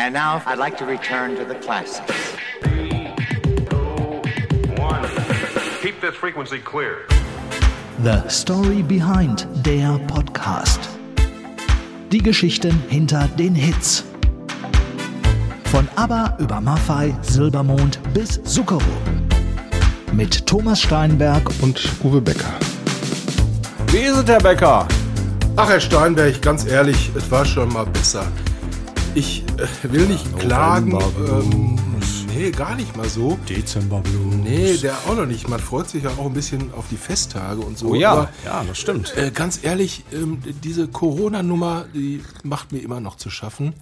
[0.00, 2.34] And now I'd like to return to the classics.
[2.62, 3.12] Three,
[3.68, 3.76] two,
[4.80, 5.06] one.
[5.82, 7.06] Keep this frequency clear.
[8.02, 10.80] The Story Behind der Podcast.
[12.10, 14.04] Die Geschichten hinter den Hits.
[15.64, 18.80] Von ABBA über Maffei, Silbermond bis Zuckerro.
[20.14, 22.54] Mit Thomas Steinberg und Uwe Becker.
[23.88, 24.88] Wie ist es, Herr Becker?
[25.56, 28.26] Ach, Herr Steinberg, ganz ehrlich, es war schon mal besser.
[29.14, 29.44] Ich
[29.82, 30.92] will nicht klagen.
[30.92, 31.76] Ähm,
[32.34, 33.38] nee, gar nicht mal so.
[33.48, 34.34] Dezember Blues.
[34.42, 35.48] Nee, der auch noch nicht.
[35.48, 37.88] Man freut sich ja auch ein bisschen auf die Festtage und so.
[37.90, 39.16] Oh ja, Aber, ja, das stimmt.
[39.16, 43.74] äh, ganz ehrlich, ähm, diese Corona-Nummer, die macht mir immer noch zu schaffen.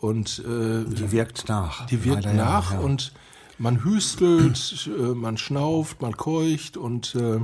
[0.00, 1.86] Und äh, Die wirkt nach.
[1.86, 2.78] die wirkt Leider ja, nach ja.
[2.80, 3.12] und
[3.58, 7.40] man hüstelt, äh, man schnauft, man keucht und äh,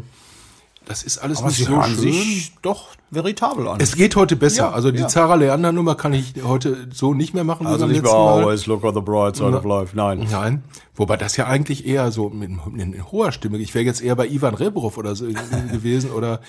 [0.86, 2.12] das ist alles Aber nicht sie so hören schön.
[2.12, 3.78] sich doch veritabel an.
[3.80, 4.64] Es geht heute besser.
[4.64, 5.08] Ja, also die ja.
[5.08, 8.66] Zara Leander Nummer kann ich heute so nicht mehr machen wie also nicht mehr always
[8.66, 9.94] look on the bright side of life.
[9.96, 10.26] Nein.
[10.30, 10.64] Nein,
[10.94, 13.58] wobei das ja eigentlich eher so mit, mit, mit hoher Stimme.
[13.58, 15.26] Ich wäre jetzt eher bei Ivan Rebrov oder so
[15.72, 16.40] gewesen oder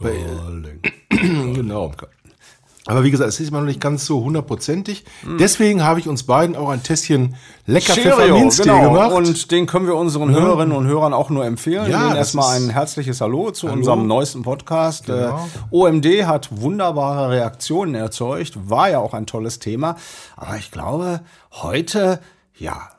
[0.00, 0.14] bei,
[1.10, 1.92] genau.
[2.86, 5.04] Aber wie gesagt, es ist immer noch nicht ganz so hundertprozentig.
[5.38, 8.92] Deswegen habe ich uns beiden auch ein Tässchen lecker Cheerio, Pfefferminztee genau.
[8.92, 9.12] gemacht.
[9.12, 11.88] Und den können wir unseren Hörerinnen und Hörern auch nur empfehlen.
[11.88, 13.78] Ja, erstmal ein herzliches Hallo zu Hallo.
[13.78, 15.06] unserem neuesten Podcast.
[15.06, 15.48] Genau.
[15.70, 19.96] Äh, OMD hat wunderbare Reaktionen erzeugt, war ja auch ein tolles Thema.
[20.36, 21.20] Aber ich glaube,
[21.52, 22.18] heute,
[22.56, 22.90] ja,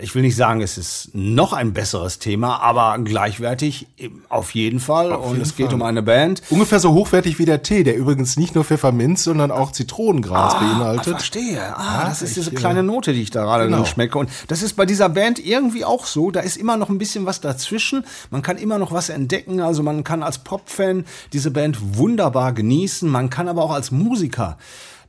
[0.00, 3.86] ich will nicht sagen, es ist noch ein besseres Thema, aber gleichwertig
[4.28, 5.12] auf jeden Fall.
[5.12, 5.74] und jeden es geht Fall.
[5.76, 6.42] um eine Band.
[6.50, 10.58] Ungefähr so hochwertig wie der Tee, der übrigens nicht nur Pfefferminz, sondern auch Zitronengras Ah,
[10.58, 11.04] beinhaltet.
[11.04, 11.60] verstehe.
[11.76, 13.84] Ah, Ja, das ist ich, diese äh, kleine Note, die ich da gerade genau.
[13.84, 14.18] schmecke.
[14.18, 16.30] Und das ist bei dieser Band irgendwie auch so.
[16.30, 18.04] Da ist immer noch ein bisschen was dazwischen.
[18.30, 19.60] Man kann immer noch was entdecken.
[19.60, 23.08] Also man kann als Popfan diese Band wunderbar genießen.
[23.08, 24.58] Man kann aber auch als Musiker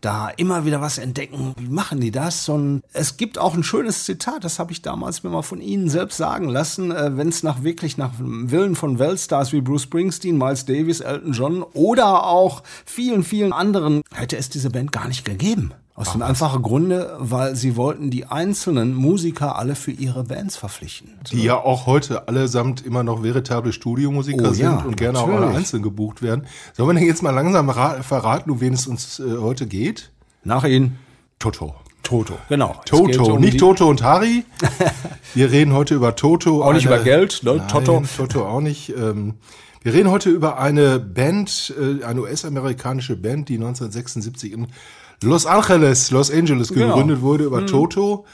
[0.01, 1.53] da immer wieder was entdecken.
[1.57, 2.47] Wie machen die das?
[2.49, 5.89] Und es gibt auch ein schönes Zitat, das habe ich damals mir mal von Ihnen
[5.89, 9.83] selbst sagen lassen, äh, wenn es nach wirklich nach dem Willen von Weltstars wie Bruce
[9.83, 15.07] Springsteen, Miles Davis, Elton John oder auch vielen, vielen anderen hätte es diese Band gar
[15.07, 15.73] nicht gegeben.
[15.97, 21.09] Aus dem einfachen Grunde, weil sie wollten die einzelnen Musiker alle für ihre Bands verpflichten.
[21.31, 25.27] Die ja auch heute allesamt immer noch veritable Studiomusiker Oh ja, sind und gerne auch
[25.27, 25.57] alle natürlich.
[25.59, 26.47] einzeln gebucht werden.
[26.73, 30.11] Sollen wir denn jetzt mal langsam ra- verraten, um wen es uns äh, heute geht?
[30.43, 30.99] Nach ihnen
[31.39, 31.75] Toto.
[32.03, 32.35] Toto.
[32.49, 32.75] Genau.
[32.85, 34.43] Toto, um nicht Toto und Harry.
[35.33, 36.61] Wir reden heute über Toto.
[36.63, 37.55] Auch nicht über Geld, ne?
[37.55, 38.03] Nein, Toto.
[38.17, 38.89] Toto auch nicht.
[38.95, 39.35] Ähm,
[39.81, 44.67] wir reden heute über eine Band, äh, eine US-amerikanische Band, die 1976 in
[45.25, 46.87] Los Angeles, Los Angeles Genau.
[46.89, 47.47] gegründet wurde, Mhm.
[47.47, 48.25] über Toto.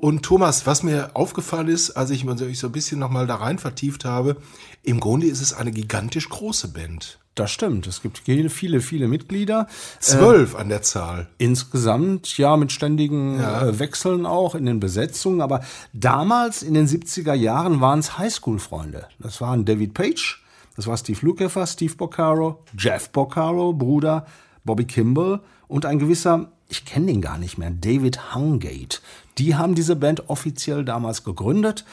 [0.00, 3.58] Und Thomas, was mir aufgefallen ist, als ich mich so ein bisschen nochmal da rein
[3.58, 4.36] vertieft habe,
[4.82, 7.18] im Grunde ist es eine gigantisch große Band.
[7.34, 7.86] Das stimmt.
[7.86, 9.66] Es gibt viele, viele, viele Mitglieder.
[10.00, 11.28] Zwölf an der Zahl.
[11.36, 15.42] Insgesamt, ja, mit ständigen äh, Wechseln auch in den Besetzungen.
[15.42, 15.60] Aber
[15.92, 19.06] damals in den 70er Jahren waren es Highschool-Freunde.
[19.18, 20.42] Das waren David Page,
[20.76, 24.24] das war Steve Lukather, Steve Boccaro, Jeff Boccaro, Bruder,
[24.64, 28.98] Bobby Kimball und ein gewisser, ich kenne den gar nicht mehr, David Hungate.
[29.38, 31.84] Die haben diese Band offiziell damals gegründet.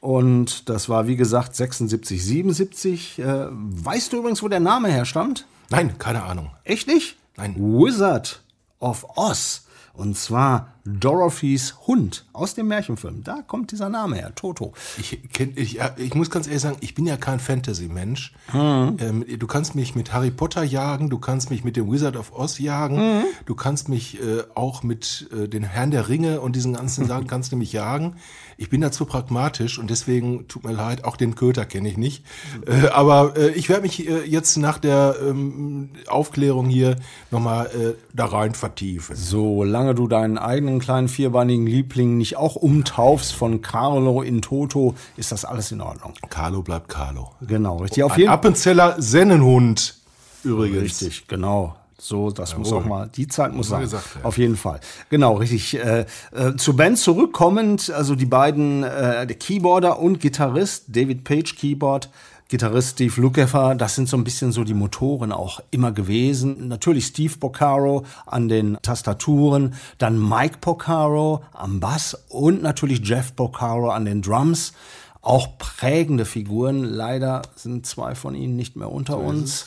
[0.00, 3.18] Und das war, wie gesagt, 76, 77.
[3.18, 5.46] Äh, weißt du übrigens, wo der Name herstammt?
[5.70, 6.50] Nein, keine Ahnung.
[6.64, 7.16] Echt nicht?
[7.36, 7.54] Nein.
[7.56, 8.42] Wizard
[8.78, 9.66] of Oz.
[9.94, 13.24] Und zwar Dorothys Hund aus dem Märchenfilm.
[13.24, 14.72] Da kommt dieser Name her, Toto.
[14.98, 15.18] Ich,
[15.56, 18.32] ich, ich muss ganz ehrlich sagen, ich bin ja kein Fantasy-Mensch.
[18.52, 18.96] Hm.
[19.00, 22.32] Ähm, du kannst mich mit Harry Potter jagen, du kannst mich mit dem Wizard of
[22.32, 23.24] Oz jagen, Hm.
[23.46, 27.26] du kannst mich äh, auch mit äh, den Herrn der Ringe und diesen ganzen Sachen
[27.28, 28.14] kannst du mich jagen.
[28.58, 32.24] Ich bin dazu pragmatisch und deswegen tut mir leid, auch den Köter kenne ich nicht.
[32.66, 36.96] Äh, aber äh, ich werde mich äh, jetzt nach der ähm, Aufklärung hier
[37.30, 39.14] nochmal äh, da rein vertiefen.
[39.14, 45.32] Solange du deinen eigenen kleinen vierbeinigen Liebling nicht auch umtaufst von Carlo in Toto, ist
[45.32, 46.14] das alles in Ordnung.
[46.30, 47.32] Carlo bleibt Carlo.
[47.40, 48.02] Genau, richtig.
[48.04, 49.96] Auf Ein jeden Appenzeller Sennenhund
[50.44, 50.82] übrigens.
[50.82, 51.76] Richtig, genau.
[51.98, 53.80] So, das muss auch mal, die Zeit muss sein.
[53.80, 54.24] gesagt, ja.
[54.24, 54.80] Auf jeden Fall.
[55.08, 55.74] Genau, richtig.
[55.78, 61.56] Äh, äh, zur Band zurückkommend, also die beiden, äh, der Keyboarder und Gitarrist, David Page
[61.56, 62.10] Keyboard,
[62.48, 66.68] Gitarrist Steve Lukather, das sind so ein bisschen so die Motoren auch immer gewesen.
[66.68, 73.90] Natürlich Steve Boccaro an den Tastaturen, dann Mike Boccaro am Bass und natürlich Jeff Boccaro
[73.90, 74.74] an den Drums.
[75.22, 76.84] Auch prägende Figuren.
[76.84, 79.66] Leider sind zwei von ihnen nicht mehr unter uns.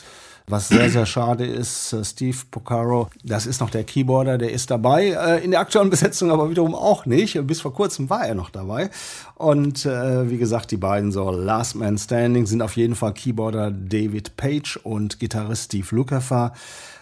[0.49, 4.71] Was sehr, sehr schade ist, äh, Steve Poccaro, das ist noch der Keyboarder, der ist
[4.71, 5.09] dabei.
[5.09, 7.39] Äh, in der aktuellen Besetzung aber wiederum auch nicht.
[7.45, 8.89] Bis vor kurzem war er noch dabei.
[9.35, 13.69] Und äh, wie gesagt, die beiden so Last Man Standing sind auf jeden Fall Keyboarder
[13.69, 16.53] David Page und Gitarrist Steve Lukather.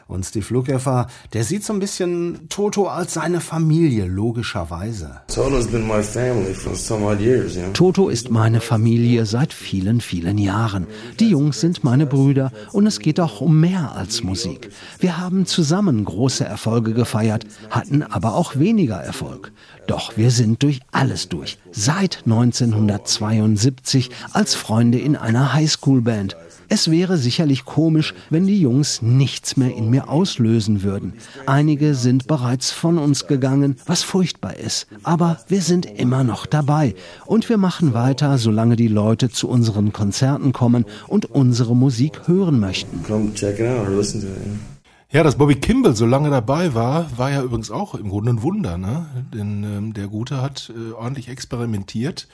[0.08, 5.22] Und Steve Lukather, der sieht so ein bisschen Toto als seine Familie, logischerweise.
[5.28, 7.72] Toto's been my family for some odd years, you know.
[7.74, 10.88] Toto ist meine Familie seit vielen, vielen Jahren.
[11.20, 14.70] Die Jungs sind meine Brüder und es geht auch um mehr als Musik.
[15.00, 19.52] Wir haben zusammen große Erfolge gefeiert, hatten aber auch weniger Erfolg.
[19.88, 21.58] Doch wir sind durch alles durch.
[21.72, 26.36] Seit 1972 als Freunde in einer Highschool-Band.
[26.70, 31.14] Es wäre sicherlich komisch, wenn die Jungs nichts mehr in mir auslösen würden.
[31.46, 34.88] Einige sind bereits von uns gegangen, was furchtbar ist.
[35.04, 36.96] Aber wir sind immer noch dabei.
[37.26, 42.60] Und wir machen weiter, solange die Leute zu unseren Konzerten kommen und unsere Musik hören
[42.60, 43.04] möchten.
[43.04, 44.77] Come check it out listen to it.
[45.10, 48.42] Ja, dass Bobby Kimball so lange dabei war, war ja übrigens auch im Grunde ein
[48.42, 49.06] Wunder, ne?
[49.34, 52.28] Denn ähm, der Gute hat äh, ordentlich experimentiert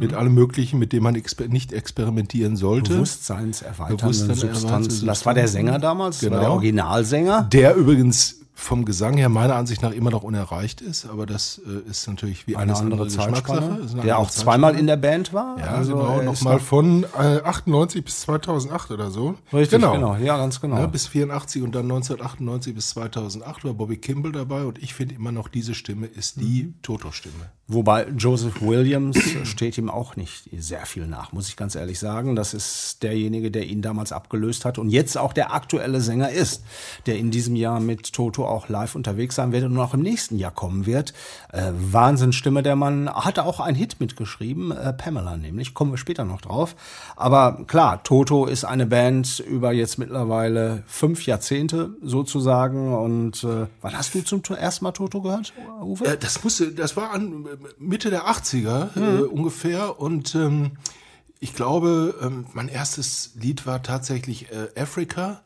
[0.00, 2.94] mit allem Möglichen, mit dem man exper nicht experimentieren sollte.
[2.94, 5.06] Bewusstseinserweiternde Bewusstsein Substanzen.
[5.06, 6.52] Das war der Sänger damals, war der Genau.
[6.52, 7.42] Originalsänger.
[7.52, 11.90] Der übrigens vom Gesang her meiner Ansicht nach immer noch unerreicht ist, aber das äh,
[11.90, 13.42] ist natürlich wie Eine alles andere Geschmackssache.
[13.58, 15.58] Zeitspanne, eine der andere auch zweimal in der Band war.
[15.58, 19.34] Ja, Also genau, nochmal noch- von äh, 98 bis 2008 oder so.
[19.52, 20.14] Richtig, genau.
[20.16, 20.78] Ja, ganz genau.
[20.78, 25.16] Ja, bis 84 und dann 1998 bis 2008 war Bobby Kimball dabei und ich finde
[25.16, 26.74] immer noch, diese Stimme ist die Mhm.
[26.82, 27.50] Toto-Stimme.
[27.66, 32.36] Wobei Joseph Williams steht ihm auch nicht sehr viel nach, muss ich ganz ehrlich sagen.
[32.36, 36.62] Das ist derjenige, der ihn damals abgelöst hat und jetzt auch der aktuelle Sänger ist,
[37.06, 40.36] der in diesem Jahr mit Toto auch live unterwegs sein wird und auch im nächsten
[40.36, 41.14] Jahr kommen wird.
[41.52, 46.24] Äh, Wahnsinnsstimme, der Mann hatte auch einen Hit mitgeschrieben, äh, Pamela nämlich, kommen wir später
[46.24, 46.76] noch drauf.
[47.16, 52.94] Aber klar, Toto ist eine Band über jetzt mittlerweile fünf Jahrzehnte sozusagen.
[52.94, 56.04] Und äh, wann hast du zum ersten Mal Toto gehört, Uwe?
[56.04, 59.28] Äh, das musste, das war an äh, Mitte der 80er äh, Mhm.
[59.28, 60.72] ungefähr und ähm,
[61.40, 65.42] ich glaube, ähm, mein erstes Lied war tatsächlich äh, Africa,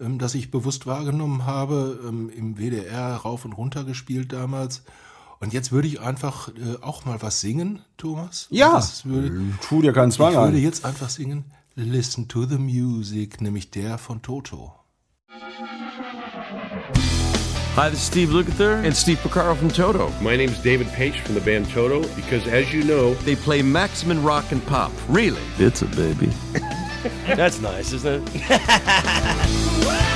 [0.00, 4.82] ähm, das ich bewusst wahrgenommen habe, ähm, im WDR rauf und runter gespielt damals.
[5.40, 8.48] Und jetzt würde ich einfach äh, auch mal was singen, Thomas.
[8.50, 9.30] Ja, Das würde,
[9.60, 11.44] tu dir keinen Zwang ich würde jetzt einfach singen
[11.76, 14.72] Listen to the Music, nämlich der von Toto.
[17.78, 20.10] Hi, this is Steve Lukather and Steve Picaro from Toto.
[20.20, 23.62] My name is David Page from the band Toto because, as you know, They play
[23.62, 24.90] maximum rock and pop.
[25.08, 25.40] Really?
[25.58, 26.26] It's a baby.
[27.36, 30.04] That's nice, isn't it?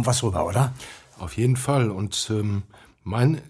[0.00, 0.72] kommt was rüber, oder?
[1.18, 1.90] Auf jeden Fall.
[1.90, 2.62] Und ähm,
[3.04, 3.42] mein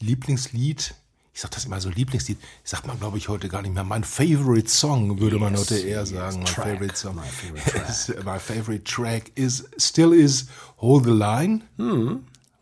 [0.00, 0.94] Lieblingslied,
[1.32, 3.84] ich sag das immer so Lieblingslied, sagt man glaube ich heute gar nicht mehr.
[3.84, 6.40] Mein Favorite Song würde man heute eher sagen.
[6.40, 6.66] My track.
[6.66, 7.14] favorite song.
[7.16, 7.88] My favorite track.
[7.88, 10.46] Is- My favorite track is still is
[10.78, 11.60] Hold the Line.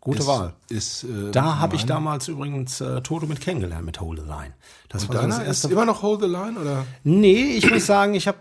[0.01, 0.53] Gute ist, Wahl.
[0.69, 4.53] Ist, äh, Da habe ich damals übrigens äh, Toto mit kennengelernt mit Hold the Line.
[4.87, 5.67] Das Und war das ist erste.
[5.71, 6.85] immer noch Hold the Line oder?
[7.03, 8.37] Nee, ich muss sagen, ich habe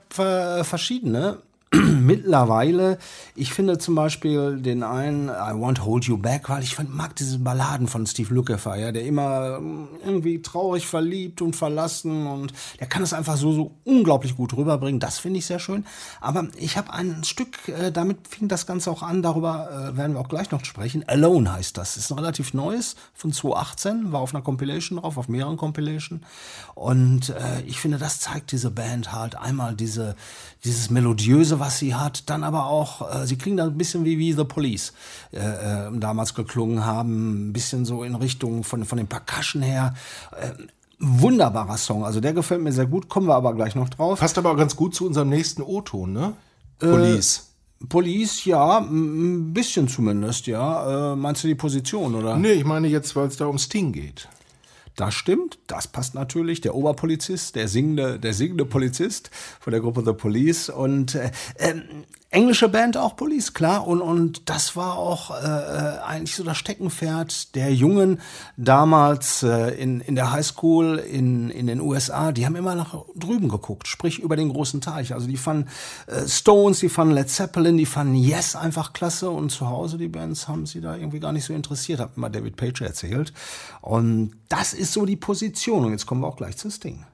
[0.61, 1.39] äh, verschiedene.
[1.75, 2.99] mittlerweile,
[3.35, 7.15] ich finde zum Beispiel den einen I Won't Hold You Back, weil ich find, mag
[7.17, 12.55] diese Balladen von Steve Lukather, ja, der immer ähm, irgendwie traurig, verliebt und verlassen und
[12.81, 14.99] der kann es einfach so, so unglaublich gut rüberbringen.
[14.99, 15.85] Das finde ich sehr schön.
[16.23, 20.15] Aber ich habe ein Stück, äh, damit fing das Ganze auch an, darüber äh, werden
[20.15, 21.05] wir auch gleich noch sprechen.
[21.07, 21.99] Alone heißt das.
[21.99, 26.23] Ist ein relativ neues von 2018, war auf einer Compilation drauf, auf mehreren Compilation.
[26.75, 30.17] Und äh, ich finde, das zeigt diese Band halt einmal diese,
[30.65, 34.19] dieses Melodiöse, was sie hat, dann aber auch, äh, sie klingen da ein bisschen wie,
[34.19, 34.93] wie The Police
[35.33, 39.95] äh, äh, damals geklungen haben, ein bisschen so in Richtung von, von den Percussion her.
[40.41, 40.51] Äh,
[41.01, 44.19] wunderbarer Song, also der gefällt mir sehr gut, kommen wir aber gleich noch drauf.
[44.19, 46.35] Passt aber auch ganz gut zu unserem nächsten O-Ton, ne?
[46.79, 47.39] Police.
[47.83, 51.13] Äh, Police, ja, ein bisschen zumindest, ja.
[51.13, 52.37] Äh, meinst du die Position, oder?
[52.37, 54.29] Nee, ich meine jetzt, weil es da um Sting geht.
[54.99, 56.61] Das stimmt, das passt natürlich.
[56.61, 61.75] Der Oberpolizist, der singende, der singende Polizist von der Gruppe The Police und äh, äh,
[62.31, 63.87] englische Band auch Police, klar.
[63.87, 68.21] Und, und das war auch äh, äh, eigentlich so das Steckenpferd der Jungen
[68.57, 72.33] damals äh, in, in der Highschool in, in den USA.
[72.33, 75.15] Die haben immer nach drüben geguckt, sprich über den großen Teich.
[75.15, 75.69] Also die fanden
[76.07, 79.31] äh, Stones, die fanden Led Zeppelin, die fanden Yes einfach klasse.
[79.31, 82.31] Und zu Hause die Bands haben sie da irgendwie gar nicht so interessiert, hat mir
[82.31, 83.33] David Page erzählt.
[83.81, 85.87] Und das ist so die Position.
[85.87, 87.07] Und jetzt kommen wir auch gleich zu Sting.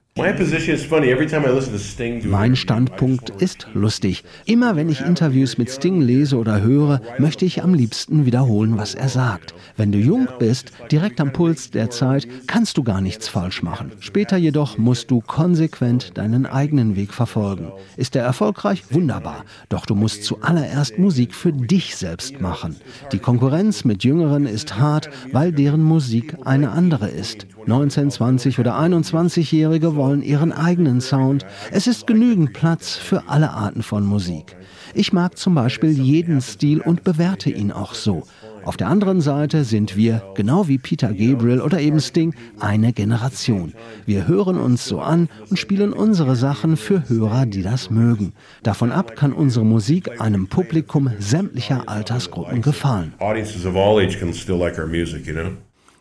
[2.25, 4.23] Mein Standpunkt ist lustig.
[4.45, 8.95] Immer wenn ich Interviews mit Sting lese oder höre, möchte ich am liebsten wiederholen, was
[8.95, 9.57] er sagt.
[9.77, 13.91] Wenn du jung bist, direkt am Puls der Zeit, kannst du gar nichts falsch machen.
[13.99, 17.73] Später jedoch musst du konsequent deinen eigenen Weg verfolgen.
[17.97, 18.85] Ist er erfolgreich?
[18.91, 19.45] Wunderbar.
[19.69, 22.77] Doch du musst zuallererst Musik für dich selbst machen.
[23.11, 27.49] Die Konkurrenz mit Jüngeren ist hart, weil deren Musik eine andere ist.
[27.67, 31.47] 19, 20 oder 21-Jährige wollen ihren eigenen Sound.
[31.71, 34.57] Es ist genügend Platz für alle Arten von Musik.
[34.95, 38.25] Ich mag zum Beispiel jeden Stil und bewerte ihn auch so.
[38.65, 43.75] Auf der anderen Seite sind wir, genau wie Peter Gabriel oder eben Sting, eine Generation.
[44.07, 48.33] Wir hören uns so an und spielen unsere Sachen für Hörer, die das mögen.
[48.63, 53.13] Davon ab kann unsere Musik einem Publikum sämtlicher Altersgruppen gefallen.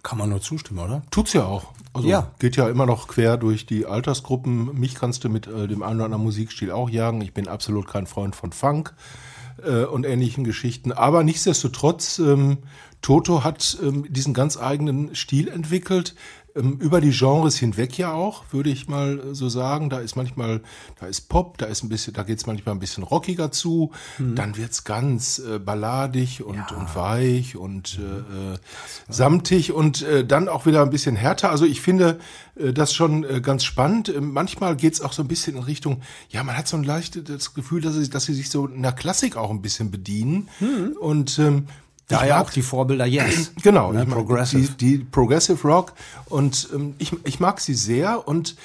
[0.02, 1.02] Kann man nur zustimmen, oder?
[1.12, 1.74] Tut's ja auch.
[1.94, 2.32] Also Ja.
[2.40, 4.80] geht ja immer noch quer durch die Altersgruppen.
[4.80, 7.22] Mich kannst du mit äh, dem einen oder anderen Musikstil auch jagen.
[7.22, 8.94] Ich bin absolut kein Freund von Funk
[9.64, 10.92] äh, und ähnlichen Geschichten.
[10.92, 12.58] Aber nichtsdestotrotz, ähm,
[13.02, 16.16] Toto hat ähm, diesen ganz eigenen Stil entwickelt.
[16.56, 19.90] Ähm, über die Genres hinweg ja auch, würde ich mal äh, so sagen.
[19.90, 20.62] Da ist manchmal,
[21.00, 23.92] da ist Pop, da ist ein bisschen, da geht's manchmal ein bisschen rockiger zu.
[24.20, 28.58] Dann wird's ganz äh, balladig und, und weich und äh, äh,
[29.10, 31.50] samtig und äh, dann auch wieder ein bisschen härter.
[31.50, 32.20] Also ich finde
[32.56, 34.10] äh, das schon ganz spannend.
[34.10, 37.54] Äh, manchmal geht's auch so ein bisschen in Richtung, ja, man hat so ein leichtes
[37.54, 40.50] Gefühl, dass sie, dass sie sich so in der Klassik auch ein bisschen bedienen.
[41.00, 41.68] Und ähm,
[42.18, 43.52] Da ich ja auch die Vorbilder Yes.
[43.64, 44.72] Genau, Ne, Progressive.
[44.80, 45.94] Die, die Progressive Rock
[46.26, 48.56] und ähm, ich, ich mag sie sehr und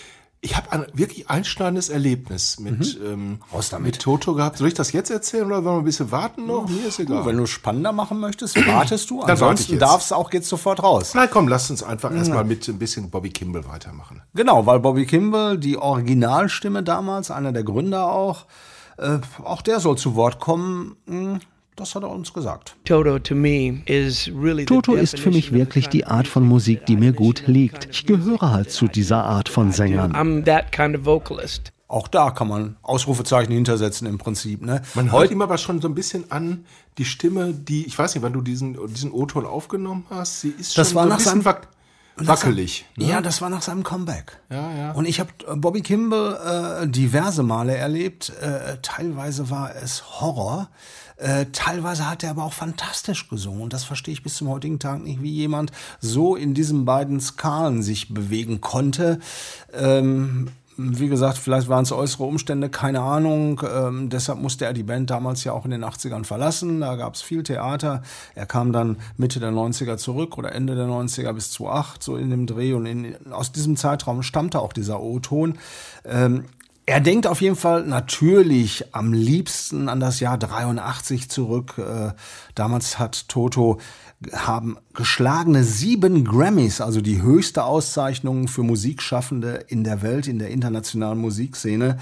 [0.40, 3.38] ich habe ein wirklich einschneidendes Erlebnis mit, ähm, Mhm.
[3.70, 3.86] Damit.
[3.86, 4.58] mit Toto gehabt.
[4.58, 6.68] Soll ich das jetzt erzählen oder wollen wir ein bisschen warten noch?
[6.68, 7.22] Mir ist egal.
[7.22, 9.20] Du, wenn du spannender machen möchtest, wartest du.
[9.22, 11.14] Dann Ansonsten darfst auch jetzt sofort raus.
[11.14, 14.22] Nein, komm, lass uns einfach erstmal mit ein bisschen Bobby Kimball weitermachen.
[14.32, 18.46] Genau, weil Bobby Kimball, die Originalstimme damals, einer der Gründer auch,
[18.98, 20.94] äh, auch der soll zu Wort kommen.
[21.08, 21.40] Hm,
[21.78, 22.74] Das hat er uns gesagt.
[22.84, 26.86] Toto to me is really the Toto ist für mich wirklich die Art von Musik,
[26.86, 27.86] die mir gut liegt.
[27.92, 30.12] Ich gehöre halt zu dieser Art von Sängern.
[30.12, 31.70] I'm that kind of vocalist.
[31.86, 34.60] Auch da kann man Ausrufezeichen hintersetzen im Prinzip.
[34.60, 34.82] Ne?
[34.94, 36.64] Man hört ihm aber schon so ein bisschen an,
[36.98, 40.76] die Stimme, die, ich weiß nicht, wann du diesen, diesen O-Ton aufgenommen hast, sie ist
[40.76, 41.68] Das schon war so ein nach bisschen seinem- wack
[42.20, 42.84] wackelig.
[42.96, 43.06] Ne?
[43.06, 44.38] Ja, das war nach seinem Comeback.
[44.50, 44.90] Ja, ja.
[44.92, 48.32] Und ich habe Bobby Kimball äh, diverse Male erlebt.
[48.40, 50.68] Äh, teilweise war es Horror.
[51.18, 53.62] Äh, teilweise hat er aber auch fantastisch gesungen.
[53.62, 57.20] Und das verstehe ich bis zum heutigen Tag nicht, wie jemand so in diesen beiden
[57.20, 59.18] Skalen sich bewegen konnte.
[59.72, 60.48] Ähm,
[60.80, 63.60] wie gesagt, vielleicht waren es äußere Umstände, keine Ahnung.
[63.68, 66.82] Ähm, deshalb musste er die Band damals ja auch in den 80ern verlassen.
[66.82, 68.02] Da gab es viel Theater.
[68.36, 72.30] Er kam dann Mitte der 90er zurück oder Ende der 90er bis 2008, so in
[72.30, 72.74] dem Dreh.
[72.74, 75.58] Und in, aus diesem Zeitraum stammte auch dieser O-Ton.
[76.04, 76.44] Ähm,
[76.88, 81.74] er denkt auf jeden Fall natürlich am liebsten an das Jahr 83 zurück.
[81.76, 82.14] Äh,
[82.54, 83.78] damals hat Toto
[84.32, 90.48] haben geschlagene sieben Grammys, also die höchste Auszeichnung für Musikschaffende in der Welt, in der
[90.48, 91.98] internationalen Musikszene,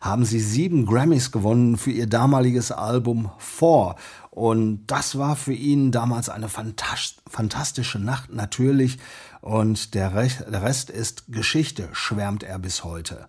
[0.00, 3.96] haben sie sieben Grammys gewonnen für ihr damaliges Album Four.
[4.30, 8.96] Und das war für ihn damals eine fantas fantastische Nacht natürlich.
[9.42, 13.28] Und der Rest ist Geschichte, schwärmt er bis heute.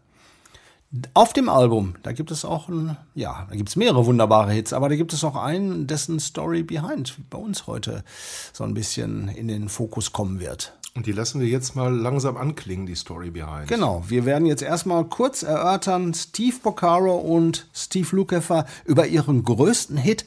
[1.14, 4.74] Auf dem Album, da gibt es auch ein, ja, da gibt es mehrere wunderbare Hits,
[4.74, 8.04] aber da gibt es auch einen, dessen Story Behind bei uns heute
[8.52, 10.74] so ein bisschen in den Fokus kommen wird.
[10.94, 13.70] Und die lassen wir jetzt mal langsam anklingen, die Story Behind.
[13.70, 19.96] Genau, wir werden jetzt erstmal kurz erörtern, Steve Porcaro und Steve Lukather über ihren größten
[19.96, 20.26] Hit,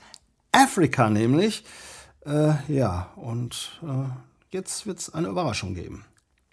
[0.51, 1.65] Africa nämlich.
[2.25, 4.09] Äh, ja, und äh,
[4.51, 6.07] jetzt wird es eine Überraschung geben.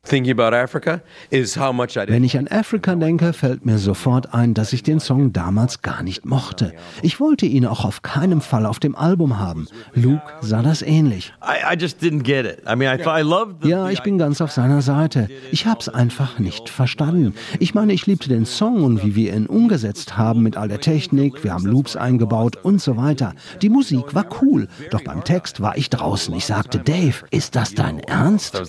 [0.04, 4.34] Thinking about Africa is how much I Wenn ich an Afrika denke, fällt mir sofort
[4.34, 6.74] ein, dass ich den Song damals gar nicht mochte.
[7.04, 9.68] Ich wollte ihn auch auf keinen Fall auf dem Album haben.
[9.94, 11.34] Luke sah das ähnlich.
[11.44, 12.64] I, I just didn't get it.
[12.68, 15.30] I mean, I, I loved the, Ja, ich bin ganz auf seiner Seite.
[15.52, 17.36] Ich hab's einfach nicht verstanden.
[17.60, 20.82] Ich meine, ich liebte den Song und wie wir ihn umgesetzt haben mit all der
[20.82, 23.36] Technik, wir haben Loops eingebaut und so weiter.
[23.62, 26.34] Die Musik war cool, doch beim Text war ich draußen.
[26.34, 28.60] Ich sagte, Dave, ist das dein Ernst?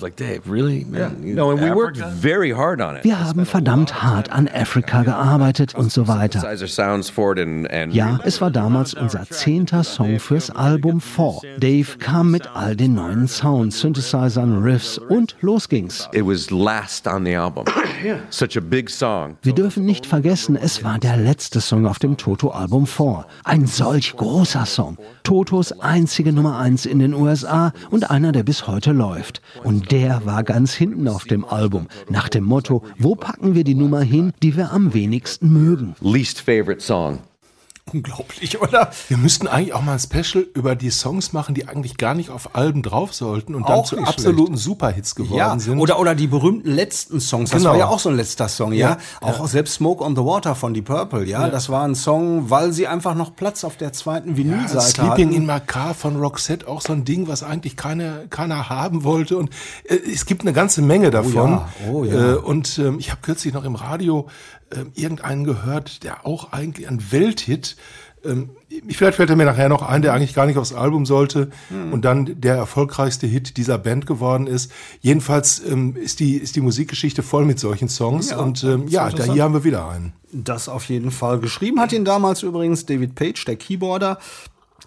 [1.22, 6.40] Wir haben verdammt hart an Afrika gearbeitet und so weiter.
[6.40, 11.00] Synthesizer sounds for it and, and Ja, es war damals unser zehnter Song fürs Album
[11.00, 11.58] 4.
[11.58, 16.08] Dave kam mit all den neuen Sounds, Synthesizern, Riffs und los ging's.
[16.12, 17.64] it was last on the album.
[18.30, 19.36] Such a big song.
[19.42, 23.26] Wir dürfen nicht vergessen, es war der letzte Song auf dem Toto-Album 4.
[23.44, 24.96] Ein solch großer Song.
[25.22, 29.40] Totos einzige Nummer 1 in den USA und einer, der bis heute läuft.
[29.62, 31.88] Und der war ganz hinten auf dem Album.
[32.08, 35.94] Nach dem Motto, wo packen wir die Nummer hin, die wir am wenigsten mögen?
[36.00, 37.20] Least favorite song.
[37.92, 38.90] Unglaublich, oder?
[39.08, 42.30] Wir müssten eigentlich auch mal ein Special über die Songs machen, die eigentlich gar nicht
[42.30, 45.78] auf Alben drauf sollten und dann Auch zu nicht absoluten Superhits geworden Ja, sind.
[45.80, 47.50] oder, oder die berühmten letzten Songs.
[47.50, 47.72] Das Genau.
[47.72, 48.90] war ja auch so ein letzter Song, ja.
[48.90, 51.48] Ja, Auch selbst Smoke on the Water von Deep Purple, ja.
[51.50, 55.32] Das war ein Song, weil sie einfach noch Platz auf der zweiten Vinylseite Sleeping hatten.
[55.32, 59.36] in My Car von Roxette, auch so ein Ding, was eigentlich keine, keiner haben wollte.
[59.36, 59.50] Und
[59.84, 61.34] äh, es gibt eine ganze Menge davon.
[61.50, 62.32] ja, oh ja.
[62.32, 64.28] Äh, und ähm, ich habe kürzlich noch im Radio
[64.72, 67.76] äh, irgendeinen gehört, der auch eigentlich ein Welthit.
[68.24, 68.50] Ähm,
[68.88, 71.92] vielleicht fällt er mir nachher noch ein, der eigentlich gar nicht aufs Album sollte Hm.
[71.92, 74.70] und dann der erfolgreichste Hit dieser Band geworden ist.
[75.00, 79.10] Jedenfalls ähm, ist die ist die Musikgeschichte voll mit solchen Songs Ja, und ähm, ja,
[79.10, 80.12] da hier haben wir wieder einen.
[80.32, 81.40] Das auf jeden Fall.
[81.40, 84.18] Geschrieben hat ihn damals übrigens David Page, der Keyboarder,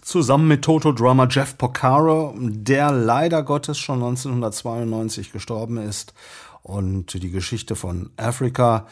[0.01, 6.13] zusammen mit Toto-Drummer Jeff Porcaro, der leider Gottes schon 1992 gestorben ist.
[6.63, 8.87] Und die Geschichte von Afrika,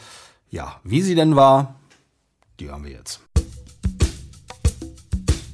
[0.54, 1.74] ja, wie sie denn war,
[2.60, 3.20] die hören wir jetzt.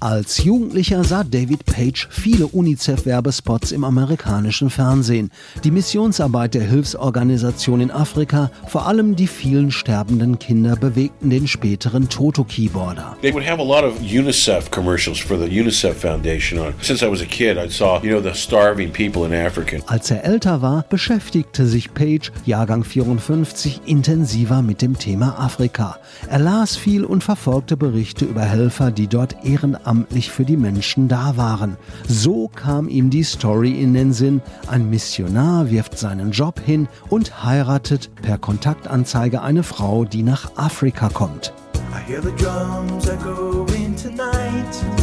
[0.03, 5.31] Als Jugendlicher sah David Page viele UNICEF-Werbespots im amerikanischen Fernsehen.
[5.63, 12.09] Die Missionsarbeit der Hilfsorganisation in Afrika, vor allem die vielen sterbenden Kinder, bewegten den späteren
[12.09, 13.19] Toto-Keyboarder.
[13.21, 16.73] They would have a lot of UNICEF commercials for the UNICEF Foundation on.
[16.81, 19.83] Since I was a kid, I saw, you know, the starving people in Africa.
[19.87, 25.99] Als er älter war, beschäftigte sich Page, Jahrgang 54, intensiver mit dem Thema Afrika.
[26.31, 29.90] Er las viel und verfolgte Berichte über Helfer, die dort ehrenamtlich
[30.31, 31.77] für die Menschen da waren.
[32.07, 34.41] So kam ihm die Story in den Sinn.
[34.67, 41.09] Ein Missionar wirft seinen Job hin und heiratet per Kontaktanzeige eine Frau, die nach Afrika
[41.09, 41.53] kommt.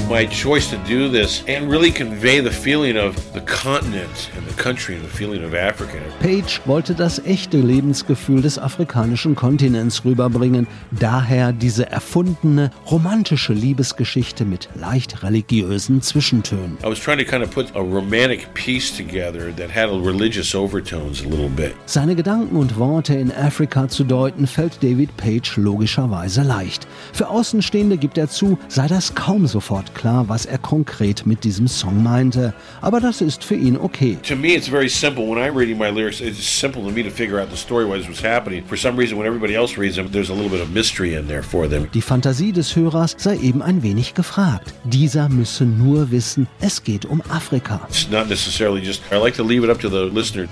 [0.10, 4.54] My choice to do this and really convey the feeling of the continent and the
[4.54, 5.98] country and the feeling of Africa.
[6.22, 14.70] Page wollte das echte Lebensgefühl des afrikanischen Kontinents rüberbringen, daher diese erfundene, romantische Liebesgeschichte mit
[14.76, 16.78] leicht religiösen Zwischentönen.
[16.86, 21.22] I was trying to kind of put a romantic piece together that had religious overtones
[21.22, 21.74] a little bit.
[21.86, 26.88] Seine Gedanken und Worte in Afrika zu deuten, fällt David Page logischerweise leicht.
[27.12, 31.68] Für Außenstehende gibt er zu, sei das kaum sofort klar, was er konkret mit diesem
[31.68, 32.54] Song meinte.
[32.82, 34.18] Aber das ist für ihn okay.
[34.28, 35.26] To me, it's very simple.
[35.26, 38.08] When I'm reading my lyrics, it's simple to me to figure out the story, what
[38.08, 38.64] was happening.
[38.66, 41.28] For some reason, when everybody else reads them, there's a little bit of mystery in
[41.28, 41.88] there for them.
[41.94, 44.74] Die Fantasie des Hörers sei eben ein wenig gefragt.
[44.84, 47.82] Dieser müsse nur wissen, es geht um Afrika.
[47.90, 50.48] It's not necessarily just, I like to leave it up to the listener.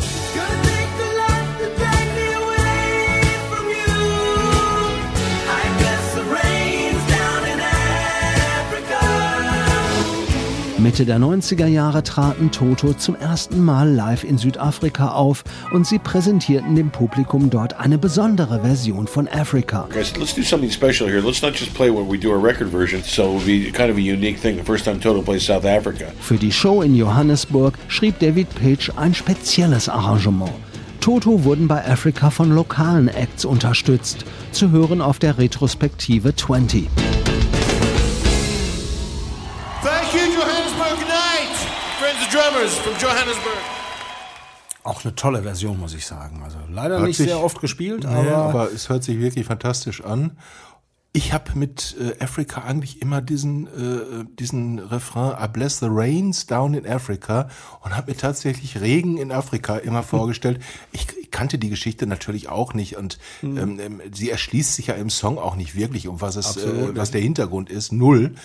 [10.85, 15.43] Mitte der 90er Jahre traten Toto zum ersten Mal live in Südafrika auf
[15.73, 19.87] und sie präsentierten dem Publikum dort eine besondere Version von Africa.
[19.91, 21.21] Guys, let's do something special here.
[21.21, 23.01] Let's not just play when we do our record version.
[23.03, 24.57] So it would be kind of a unique thing.
[24.57, 26.05] The first time Toto plays South Africa.
[26.19, 30.51] Für die Show in Johannesburg schrieb David Page ein spezielles Arrangement.
[31.01, 36.87] Toto wurden bei Africa von lokalen Acts unterstützt, zu hören auf der Retrospektive 20.
[42.35, 43.57] drummers from Johannesburg.
[44.83, 46.41] Auch eine tolle Version, muss ich sagen.
[46.43, 49.45] Also leider Hört nicht sich- sehr oft gespielt, Nee, aber, aber es hört sich wirklich
[49.45, 50.37] fantastisch an.
[51.15, 56.45] Ich habe mit äh, Africa eigentlich immer diesen, äh, diesen Refrain I bless the rains
[56.45, 57.47] down in Africa
[57.79, 60.59] und habe mir tatsächlich Regen in Afrika immer vorgestellt.
[60.91, 64.95] Ich, ich kannte die Geschichte natürlich auch nicht und ähm, ähm, sie erschließt sich ja
[64.95, 68.35] im Song auch nicht wirklich, um was es, äh, was der Hintergrund ist, null.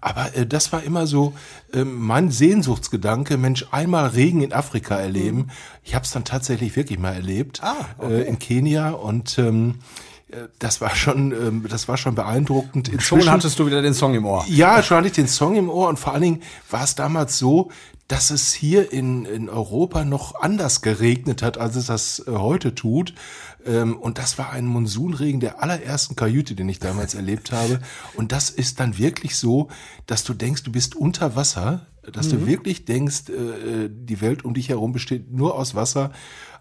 [0.00, 1.34] Aber äh, das war immer so
[1.72, 5.48] ähm, mein Sehnsuchtsgedanke, Mensch, einmal Regen in Afrika erleben.
[5.82, 7.60] Ich habe es dann tatsächlich wirklich mal erlebt
[8.00, 10.09] äh, in Kenia und ähm, äh,
[10.58, 12.86] das war schon, ähm, das war schon beeindruckend.
[12.88, 14.44] schon Inzwischen- hattest du wieder den Song im Ohr.
[14.48, 17.38] ja, schon hatte ich den Song im Ohr und vor allen Dingen war es damals
[17.38, 17.70] so,
[18.08, 22.74] dass es hier in, in Europa noch anders geregnet hat, als es das äh, heute
[22.74, 23.14] tut.
[23.64, 27.78] Ähm, und das war ein Monsunregen der allerersten Kajüte, den ich damals erlebt habe.
[28.16, 29.68] Und das ist dann wirklich so,
[30.06, 34.54] dass du denkst, du bist unter Wasser, dass du wirklich denkst, äh, die Welt um
[34.54, 36.10] dich herum besteht nur aus Wasser.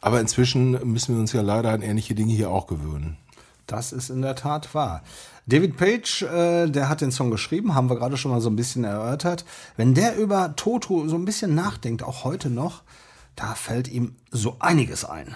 [0.02, 3.18] Aber inzwischen müssen wir uns ja leider an ähnliche Dinge hier auch gewöhnen.
[3.70, 5.04] Das ist in der Tat wahr.
[5.46, 8.56] David Page, äh, der hat den Song geschrieben, haben wir gerade schon mal so ein
[8.56, 9.46] bisschen erörtert.
[9.78, 12.82] Wenn der über Toto so ein bisschen nachdenkt, auch heute noch,
[13.36, 15.36] da fällt ihm so einiges ein.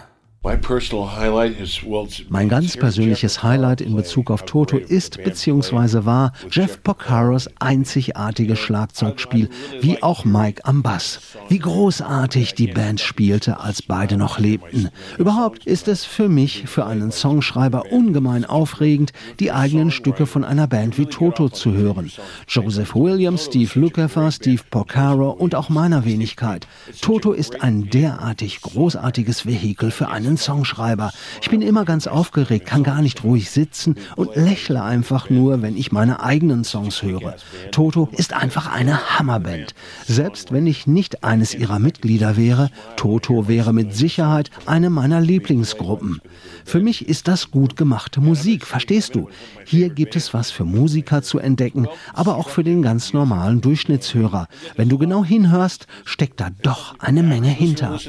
[2.29, 6.03] Mein ganz persönliches Highlight in Bezug auf Toto ist bzw.
[6.03, 11.21] war Jeff Porcaros einzigartiges Schlagzeugspiel, wie auch Mike am Bass.
[11.47, 14.89] Wie großartig die Band spielte, als beide noch lebten.
[15.17, 20.67] Überhaupt ist es für mich, für einen Songschreiber, ungemein aufregend, die eigenen Stücke von einer
[20.67, 22.11] Band wie Toto zu hören.
[22.49, 26.67] Joseph Williams, Steve Lukather, Steve Porcaro und auch meiner Wenigkeit.
[26.99, 31.11] Toto ist ein derartig großartiges Vehikel für einen Songschreiber.
[31.41, 35.77] Ich bin immer ganz aufgeregt, kann gar nicht ruhig sitzen und lächle einfach nur, wenn
[35.77, 37.35] ich meine eigenen Songs höre.
[37.71, 39.73] Toto ist einfach eine Hammerband.
[40.05, 46.21] Selbst wenn ich nicht eines ihrer Mitglieder wäre, Toto wäre mit Sicherheit eine meiner Lieblingsgruppen.
[46.65, 49.29] Für mich ist das gut gemachte Musik, verstehst du?
[49.65, 54.47] Hier gibt es was für Musiker zu entdecken, aber auch für den ganz normalen Durchschnittshörer.
[54.75, 57.99] Wenn du genau hinhörst, steckt da doch eine Menge hinter.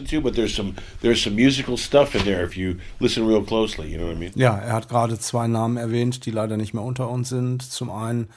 [2.14, 3.88] In there if you listen real closely.
[3.90, 4.32] You know what I mean?
[4.34, 7.62] Ja, er hat gerade zwei Namen erwähnt, die leider nicht mehr unter uns sind.
[7.62, 8.28] Zum einen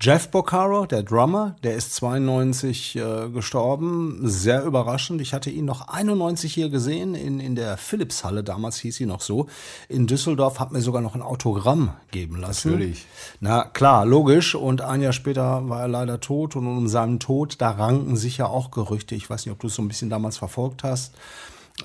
[0.00, 4.20] Jeff Porcaro, der Drummer, der ist 92 äh, gestorben.
[4.22, 5.20] Sehr überraschend.
[5.20, 9.20] Ich hatte ihn noch 91 hier gesehen in, in der Philips-Halle, damals hieß sie noch
[9.20, 9.48] so.
[9.88, 12.70] In Düsseldorf hat mir sogar noch ein Autogramm geben lassen.
[12.70, 13.06] Natürlich.
[13.40, 14.54] Na klar, logisch.
[14.54, 16.54] Und ein Jahr später war er leider tot.
[16.54, 19.16] Und um seinen Tod, da ranken sich ja auch Gerüchte.
[19.16, 21.14] Ich weiß nicht, ob du es so ein bisschen damals verfolgt hast.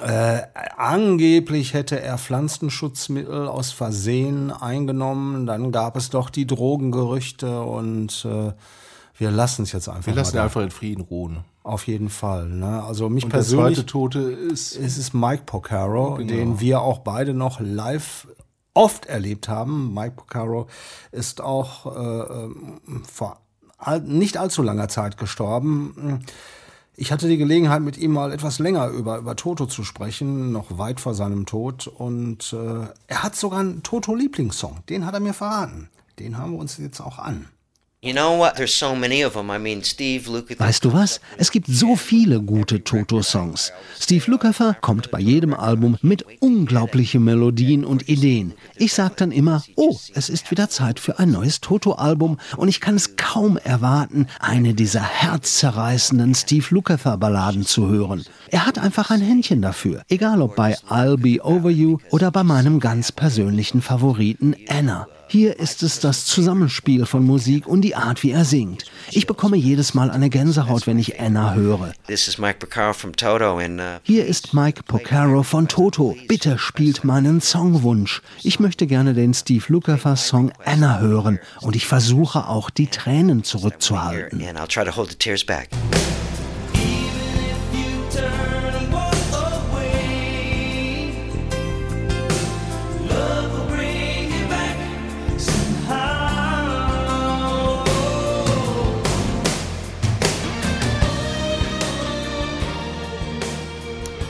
[0.02, 0.42] Äh,
[0.78, 5.46] angeblich hätte er Pflanzenschutzmittel aus Versehen eingenommen.
[5.46, 8.54] Dann gab es doch die Drogengerüchte und äh,
[9.18, 10.44] wir lassen es jetzt einfach Wir lassen da.
[10.46, 11.44] einfach in Frieden ruhen.
[11.62, 12.48] Auf jeden Fall.
[12.50, 12.84] Ne?
[12.84, 16.28] Also mich Und der persönlich zweite Tote ist ist es Mike Porcaro, Genau.
[16.34, 18.28] den wir auch beide noch live
[18.74, 19.94] oft erlebt haben.
[19.94, 20.68] Mike Porcaro
[21.12, 23.38] ist auch äh, ähm, vor
[23.78, 26.26] all, nicht allzu langer Zeit gestorben.
[26.96, 30.78] Ich hatte die Gelegenheit, mit ihm mal etwas länger über, über Toto zu sprechen, noch
[30.78, 31.88] weit vor seinem Tod.
[31.88, 34.84] Und äh, er hat sogar einen Toto-Lieblingssong.
[34.90, 35.90] Den hat er mir verraten.
[36.20, 37.48] Den haben wir uns jetzt auch an.
[40.60, 41.22] Weißt du was?
[41.38, 43.72] Es gibt so viele gute Toto-Songs.
[43.98, 48.56] Steve Lukather kommt bei jedem Album mit unglaublichen Melodien und Ideen.
[48.76, 52.82] Ich sag dann immer, oh, es ist wieder Zeit für ein neues Toto-Album und ich
[52.82, 58.26] kann es kaum erwarten, eine dieser herzzerreißenden Steve Lukather-Balladen zu hören.
[58.50, 62.44] Er hat einfach ein Händchen dafür, egal ob bei I'll Be Over You oder bei
[62.44, 65.08] meinem ganz persönlichen Favoriten Anna.
[65.34, 68.86] Hier ist es das Zusammenspiel von Musik und die Art, wie er singt.
[69.10, 71.92] Ich bekomme jedes Mal eine Gänsehaut, wenn ich Anna höre.
[72.08, 72.14] Uh,
[74.04, 76.16] Hier ist Mike Porcaro von Toto.
[76.28, 78.22] Bitte spielt meinen Songwunsch.
[78.44, 83.44] Ich möchte gerne den Steve Lukather Song Anna hören und ich versuche auch die Tränen
[83.44, 84.40] zurückzuhalten.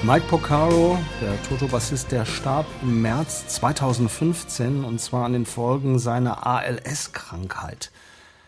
[0.06, 6.46] Mike Porcaro, der Toto-Bassist, der starb im März 2015 und zwar an den Folgen seiner
[6.46, 7.90] ALS-Krankheit.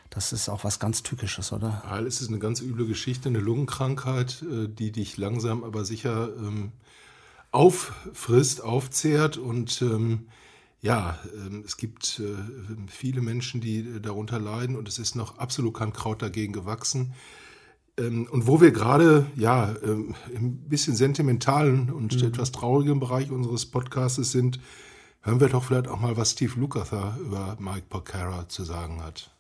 [0.10, 1.82] Das ist auch was ganz Tückisches, oder?
[1.86, 6.74] ALS ist eine ganz üble Geschichte, eine Lungenkrankheit, äh, die dich langsam aber sicher ähm,
[7.52, 9.38] auffrisst, aufzehrt.
[9.38, 10.28] Und ähm,
[10.82, 12.36] ja, ähm, es gibt äh,
[12.88, 17.14] viele Menschen, die äh, darunter leiden und es ist noch absolut kein Kraut dagegen gewachsen.
[17.98, 22.28] Ähm, und wo wir gerade ja ähm, ein bisschen sentimentalen und mhm.
[22.28, 24.60] etwas traurigen Bereich unseres Podcasts sind,
[25.22, 29.32] hören wir doch vielleicht auch mal, was Steve Lukather über Mike Porcara zu sagen hat.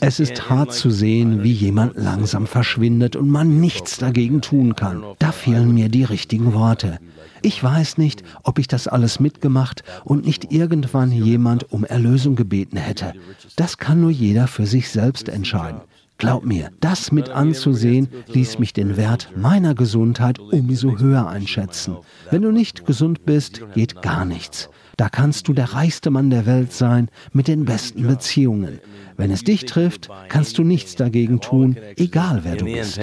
[0.00, 5.02] Es ist hart zu sehen, wie jemand langsam verschwindet und man nichts dagegen tun kann.
[5.18, 7.00] Da fehlen mir die richtigen Worte.
[7.42, 12.76] Ich weiß nicht, ob ich das alles mitgemacht und nicht irgendwann jemand um Erlösung gebeten
[12.76, 13.14] hätte.
[13.56, 15.80] Das kann nur jeder für sich selbst entscheiden.
[16.18, 21.96] Glaub mir, das mit anzusehen, ließ mich den Wert meiner Gesundheit umso höher einschätzen.
[22.30, 24.68] Wenn du nicht gesund bist, geht gar nichts.
[24.96, 28.80] Da kannst du der reichste Mann der Welt sein, mit den besten Beziehungen.
[29.16, 32.98] Wenn es dich trifft, kannst du nichts dagegen tun, egal wer du bist.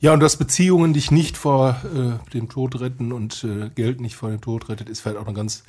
[0.00, 4.16] Ja, und dass Beziehungen dich nicht vor äh, dem Tod retten und äh, Geld nicht
[4.16, 5.62] vor dem Tod rettet, ist vielleicht auch eine ganz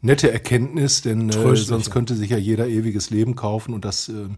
[0.00, 4.28] nette Erkenntnis, denn äh, sonst könnte sich ja jeder ewiges Leben kaufen und das äh,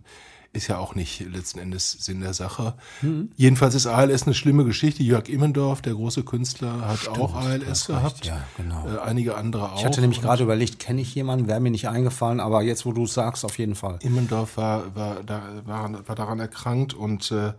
[0.53, 2.75] ist ja auch nicht letzten Endes Sinn der Sache.
[3.03, 3.31] Mhm.
[3.37, 5.05] Jedenfalls ist ALS eine schlimme Geschichte.
[5.05, 8.27] Jörg Immendorf, der große Künstler, hat Stimmt, auch ALS gehabt.
[8.27, 8.85] Ja, genau.
[8.89, 9.79] Äh, einige andere auch.
[9.79, 12.93] Ich hatte nämlich gerade überlegt, kenne ich jemanden, wäre mir nicht eingefallen, aber jetzt, wo
[12.93, 14.01] du es sagst, auf jeden Fall.
[14.03, 17.53] Immendorf war, war, da, war, war daran erkrankt und äh,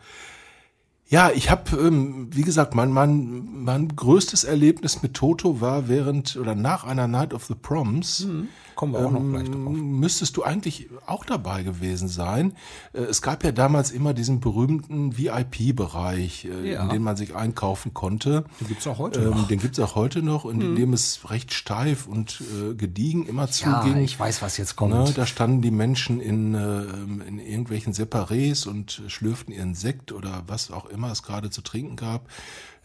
[1.12, 6.38] ja, ich habe, ähm, wie gesagt, mein, mein, mein größtes Erlebnis mit Toto war während
[6.38, 8.22] oder nach einer Night of the Proms.
[8.22, 8.48] Mhm.
[8.82, 9.74] Kommen wir auch ähm, noch gleich drauf.
[9.74, 12.56] Müsstest du eigentlich auch dabei gewesen sein.
[12.94, 16.82] Äh, es gab ja damals immer diesen berühmten VIP-Bereich, äh, ja.
[16.82, 18.44] in dem man sich einkaufen konnte.
[18.60, 19.48] Den gibt's auch heute ähm, noch.
[19.48, 20.76] Den gibt's auch heute noch, in mhm.
[20.76, 23.52] dem es recht steif und äh, gediegen immer ja,
[23.84, 23.98] zuging.
[23.98, 24.96] ich weiß, was jetzt kommt.
[24.96, 26.82] Ne, da standen die Menschen in, äh,
[27.28, 31.98] in irgendwelchen Separés und schlürften ihren Sekt oder was auch immer es gerade zu trinken
[31.98, 32.28] gab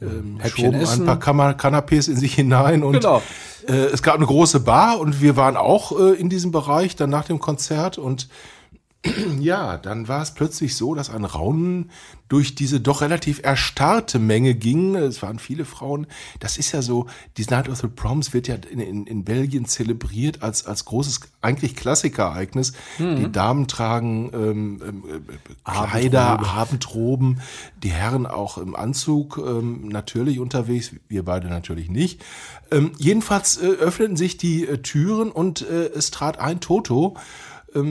[0.01, 1.03] ähm, schoben essen.
[1.03, 3.23] ein paar Kammer Canapés in sich hinein und genau.
[3.69, 7.11] äh, es gab eine große Bar und wir waren auch äh, in diesem Bereich dann
[7.11, 8.29] nach dem Konzert und
[9.41, 11.91] ja, dann war es plötzlich so, dass ein Raunen
[12.29, 14.97] durch diese doch relativ erstarrte Menge ging.
[14.97, 16.09] Es waren viele Frauen.
[16.41, 17.07] Das ist ja so,
[17.37, 21.21] die Night of the Proms wird ja in, in, in Belgien zelebriert als, als großes,
[21.41, 22.73] eigentlich Klassikereignis.
[22.99, 23.17] Mhm.
[23.17, 25.25] Die Damen tragen ähm, ähm,
[25.65, 26.67] Kleider, Abendrobe.
[26.67, 27.41] Abendroben,
[27.83, 32.25] die Herren auch im Anzug ähm, natürlich unterwegs, wir beide natürlich nicht.
[32.73, 37.17] Ähm, jedenfalls äh, öffneten sich die äh, Türen und äh, es trat ein Toto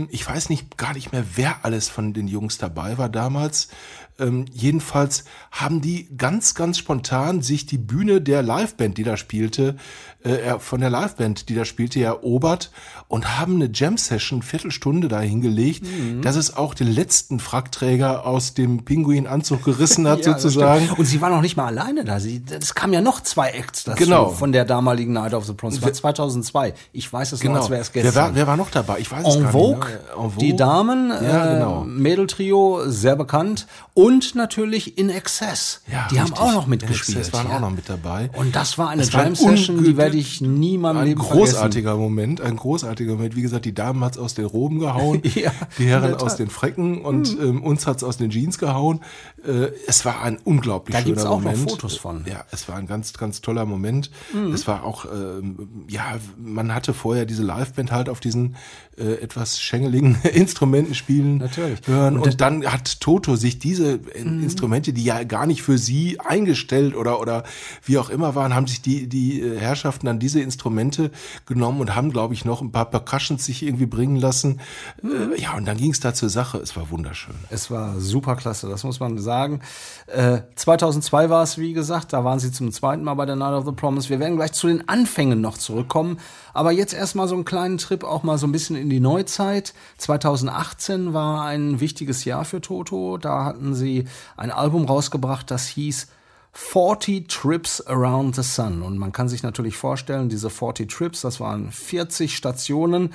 [0.10, 3.69] ich weiß nicht gar nicht mehr, wer alles von den Jungs dabei war damals.
[4.17, 9.75] Ähm, jedenfalls haben die ganz, ganz spontan sich die Bühne der Liveband, die da spielte,
[10.23, 12.71] äh, von der Liveband, die da spielte, erobert
[13.10, 16.21] und haben eine Jam-Session, Viertelstunde da hingelegt, mhm.
[16.21, 20.89] dass es auch den letzten Frackträger aus dem Pinguin-Anzug gerissen hat, ja, sozusagen.
[20.91, 22.19] Und sie waren noch nicht mal alleine da.
[22.21, 24.30] Sie, es kamen ja noch zwei Acts dazu genau.
[24.30, 25.75] von der damaligen Night of the Proms.
[25.75, 26.73] Das war 2002.
[26.93, 27.56] Ich weiß es genau.
[27.56, 28.13] noch, als wäre es gestern.
[28.15, 28.99] Wer war, wer war noch dabei?
[28.99, 29.99] Ich weiß es en gar Vogue, nicht.
[30.15, 31.84] En Vogue, die Damen, ja, genau.
[31.84, 33.67] äh, Mädeltrio, sehr bekannt.
[33.93, 34.05] Und
[34.36, 35.82] natürlich In Excess.
[35.91, 36.20] Ja, die richtig.
[36.20, 37.26] haben auch noch mitgespielt.
[37.26, 37.56] In waren ja.
[37.56, 38.30] auch noch mit dabei.
[38.34, 42.04] Und das war eine Jam-Session, die werde ich niemandem Ein großartiger vergessen.
[42.04, 43.36] Moment, ein großartiger Moment.
[43.36, 47.02] Wie gesagt, die Damen hat's aus den Roben gehauen, ja, die Herren aus den Frecken
[47.02, 47.46] und mhm.
[47.46, 49.02] ähm, uns hat's aus den Jeans gehauen.
[49.46, 51.63] Äh, es war ein unglaublich da schöner auch Moment.
[51.63, 52.26] Noch Fotos von.
[52.28, 54.12] Ja, es war ein ganz, ganz toller Moment.
[54.34, 54.54] Mhm.
[54.54, 58.56] Es war auch, ähm, ja, man hatte vorher diese Liveband halt auf diesen
[58.97, 61.79] äh, etwas schengeligen Instrumenten spielen Natürlich.
[61.86, 62.17] hören.
[62.17, 64.43] Und, und dann hat Toto sich diese mhm.
[64.43, 67.43] Instrumente, die ja gar nicht für sie eingestellt oder, oder
[67.84, 71.12] wie auch immer waren, haben sich die, die äh, Herrschaften dann diese Instrumente
[71.45, 74.62] genommen und haben, glaube ich, noch ein paar Percussions sich irgendwie bringen lassen.
[75.01, 75.34] Mhm.
[75.34, 76.58] Äh, ja, und dann ging es da zur Sache.
[76.60, 77.36] Es war wunderschön.
[77.49, 79.60] Es war super klasse, das muss man sagen.
[80.08, 83.53] Äh, 2002 war es, wie gesagt, da waren sie zum zweiten Mal bei der Night
[83.53, 84.10] of the Promise.
[84.10, 86.17] Wir werden gleich zu den Anfängen noch zurückkommen.
[86.53, 89.74] Aber jetzt erstmal so einen kleinen Trip auch mal so ein bisschen in die Neuzeit.
[89.98, 93.17] 2018 war ein wichtiges Jahr für Toto.
[93.17, 94.06] Da hatten sie
[94.38, 96.08] ein Album rausgebracht, das hieß
[96.54, 98.82] 40 Trips Around the Sun.
[98.82, 103.13] Und man kann sich natürlich vorstellen, diese 40 Trips, das waren 40 Stationen,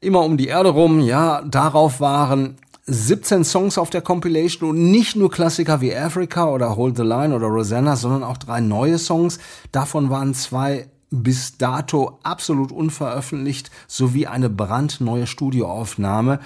[0.00, 1.00] immer um die Erde rum.
[1.00, 2.56] Ja, darauf waren
[2.86, 7.34] 17 Songs auf der Compilation und nicht nur Klassiker wie Africa oder Hold the Line
[7.34, 9.38] oder Rosanna, sondern auch drei neue Songs.
[9.72, 10.88] Davon waren zwei
[11.22, 16.40] bis dato absolut unveröffentlicht sowie eine brandneue Studioaufnahme.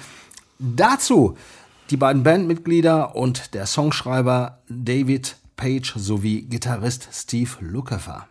[0.59, 1.37] Dazu
[1.91, 8.29] die beiden Bandmitglieder und der Songschreiber David Page sowie Gitarrist Steve Lukather.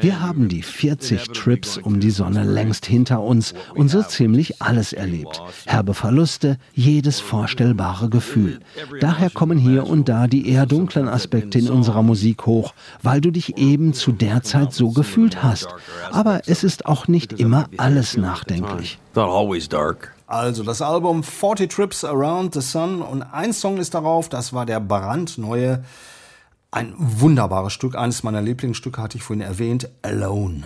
[0.00, 4.92] Wir haben die 40 Trips um die Sonne längst hinter uns und so ziemlich alles
[4.92, 5.40] erlebt.
[5.66, 8.58] Herbe Verluste, jedes vorstellbare Gefühl.
[9.00, 13.30] Daher kommen hier und da die eher dunklen Aspekte in unserer Musik hoch, weil du
[13.30, 15.68] dich eben zu der Zeit so gefühlt hast.
[16.10, 18.98] Aber es ist auch nicht immer alles nachdenklich.
[20.26, 24.66] Also das Album 40 Trips Around the Sun und ein Song ist darauf, das war
[24.66, 25.84] der brandneue
[26.72, 30.64] ein wunderbares Stück, eines meiner Lieblingsstücke hatte ich vorhin erwähnt, Alone.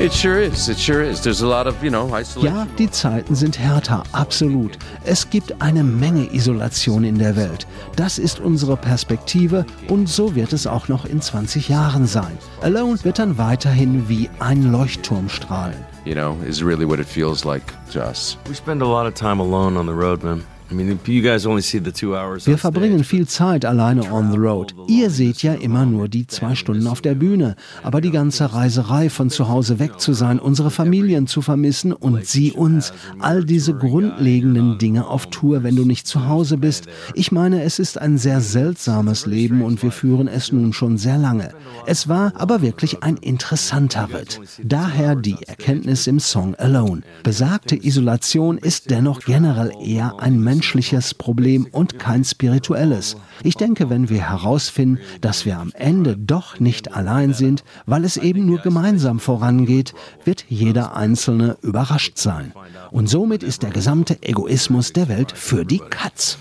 [0.00, 0.68] It sure is.
[0.68, 1.20] It sure is.
[1.20, 2.54] There's a lot of, you know, isolation.
[2.54, 4.78] Ja, die Zeiten sind härter, absolut.
[5.02, 7.66] Es gibt eine Menge Isolation in der Welt.
[7.96, 12.38] Das ist unsere Perspektive und so wird es auch noch in 20 Jahren sein.
[12.62, 15.84] Alone wird dann weiterhin wie ein Leuchtturm strahlen.
[16.04, 18.38] You know, is really what it feels like to us.
[18.48, 20.44] We spend a lot of time alone on the road, man.
[20.70, 24.74] Wir verbringen viel Zeit alleine on the road.
[24.86, 27.56] Ihr seht ja immer nur die zwei Stunden auf der Bühne.
[27.82, 32.26] Aber die ganze Reiserei von zu Hause weg zu sein, unsere Familien zu vermissen und
[32.26, 36.86] sie uns, all diese grundlegenden Dinge auf Tour, wenn du nicht zu Hause bist.
[37.14, 41.16] Ich meine, es ist ein sehr seltsames Leben und wir führen es nun schon sehr
[41.16, 41.50] lange.
[41.86, 44.40] Es war aber wirklich ein interessanter Ritt.
[44.62, 47.00] Daher die Erkenntnis im Song Alone.
[47.22, 53.16] Besagte Isolation ist dennoch generell eher ein Mensch menschliches Problem und kein spirituelles.
[53.44, 58.16] Ich denke, wenn wir herausfinden, dass wir am Ende doch nicht allein sind, weil es
[58.16, 59.94] eben nur gemeinsam vorangeht,
[60.24, 62.52] wird jeder Einzelne überrascht sein.
[62.90, 66.38] Und somit ist der gesamte Egoismus der Welt für die Katz.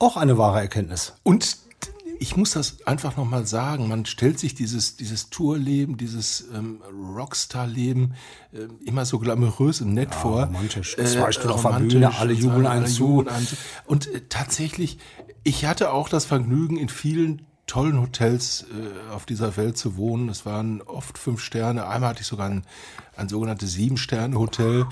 [0.00, 1.12] Auch eine wahre Erkenntnis.
[1.22, 1.58] Und
[2.20, 6.82] ich muss das einfach nochmal sagen, man stellt sich dieses, dieses Tourleben, dieses ähm,
[7.16, 8.12] Rockstar-Leben
[8.52, 10.44] äh, immer so glamourös und nett ja, vor.
[10.44, 10.98] Romantisch.
[10.98, 13.24] Äh, Zwei Stunden auf der Bühne, alle jubeln einen zu.
[13.86, 14.98] Und äh, tatsächlich,
[15.44, 20.28] ich hatte auch das Vergnügen, in vielen tollen Hotels äh, auf dieser Welt zu wohnen.
[20.28, 21.86] Es waren oft fünf Sterne.
[21.86, 22.64] Einmal hatte ich sogar ein,
[23.16, 24.86] ein sogenanntes Sieben-Sterne-Hotel.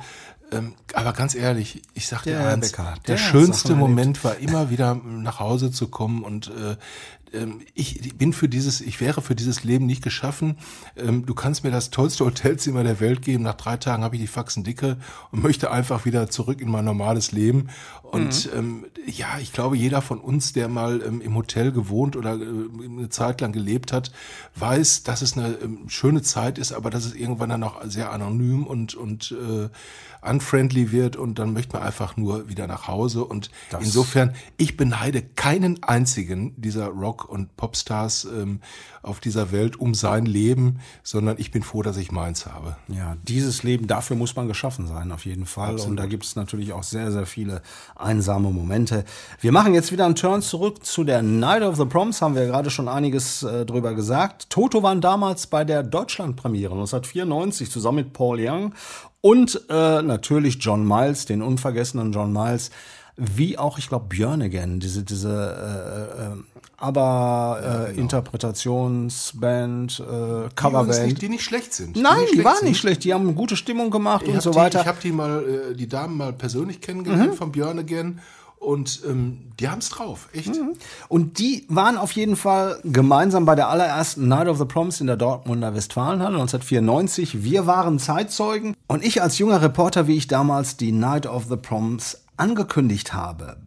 [0.51, 4.95] Ähm, aber ganz ehrlich, ich sag dir eins, der, der schönste Moment war immer wieder
[4.95, 6.77] nach Hause zu kommen und äh,
[7.75, 10.57] ich bin für dieses, ich wäre für dieses Leben nicht geschaffen.
[10.97, 13.45] Ähm, du kannst mir das tollste Hotelzimmer der Welt geben.
[13.45, 14.97] Nach drei Tagen habe ich die Faxen dicke
[15.31, 17.69] und möchte einfach wieder zurück in mein normales Leben.
[18.03, 18.59] Und mhm.
[18.59, 22.45] ähm, ja, ich glaube, jeder von uns, der mal ähm, im Hotel gewohnt oder äh,
[22.83, 24.12] eine Zeit lang gelebt hat,
[24.57, 28.11] weiß, dass es eine ähm, schöne Zeit ist, aber dass es irgendwann dann auch sehr
[28.12, 29.69] anonym und und äh,
[30.27, 33.25] unfriendly wird und dann möchte man einfach nur wieder nach Hause.
[33.25, 38.61] Und das insofern, ich beneide keinen einzigen dieser Rock- und Popstars ähm,
[39.02, 42.76] auf dieser Welt um sein Leben, sondern ich bin froh, dass ich meins habe.
[42.88, 45.74] Ja, dieses Leben, dafür muss man geschaffen sein, auf jeden Fall.
[45.74, 45.90] Absolut.
[45.90, 47.62] Und da gibt es natürlich auch sehr, sehr viele
[47.96, 49.04] einsame Momente.
[49.40, 52.46] Wir machen jetzt wieder einen Turn zurück zu der Night of the Proms, haben wir
[52.46, 54.50] gerade schon einiges äh, drüber gesagt.
[54.50, 58.74] Toto waren damals bei der Deutschlandpremiere 1994 zusammen mit Paul Young
[59.20, 62.70] und äh, natürlich John Miles, den unvergessenen John Miles,
[63.16, 66.37] wie auch, ich glaube, Björn Again, diese, diese
[66.81, 68.01] äh, äh, aber äh, ja, genau.
[68.01, 70.97] Interpretationsband, äh, Coverband.
[70.97, 71.97] Die, nicht, die nicht schlecht sind.
[71.97, 73.05] Nein, die, die waren nicht schlecht.
[73.05, 74.81] Die haben eine gute Stimmung gemacht ich und so weiter.
[74.81, 77.37] ich habe die mal, äh, die Damen mal persönlich kennengelernt mhm.
[77.37, 78.21] von Björn Again
[78.59, 80.49] und ähm, die haben es drauf, echt.
[80.49, 80.75] Mhm.
[81.09, 85.07] Und die waren auf jeden Fall gemeinsam bei der allerersten Night of the Proms in
[85.07, 87.45] der Dortmunder Westfalenhalle 1994.
[87.45, 91.57] Wir waren Zeitzeugen und ich als junger Reporter, wie ich damals die Night of the
[91.57, 93.59] Proms angekündigt habe.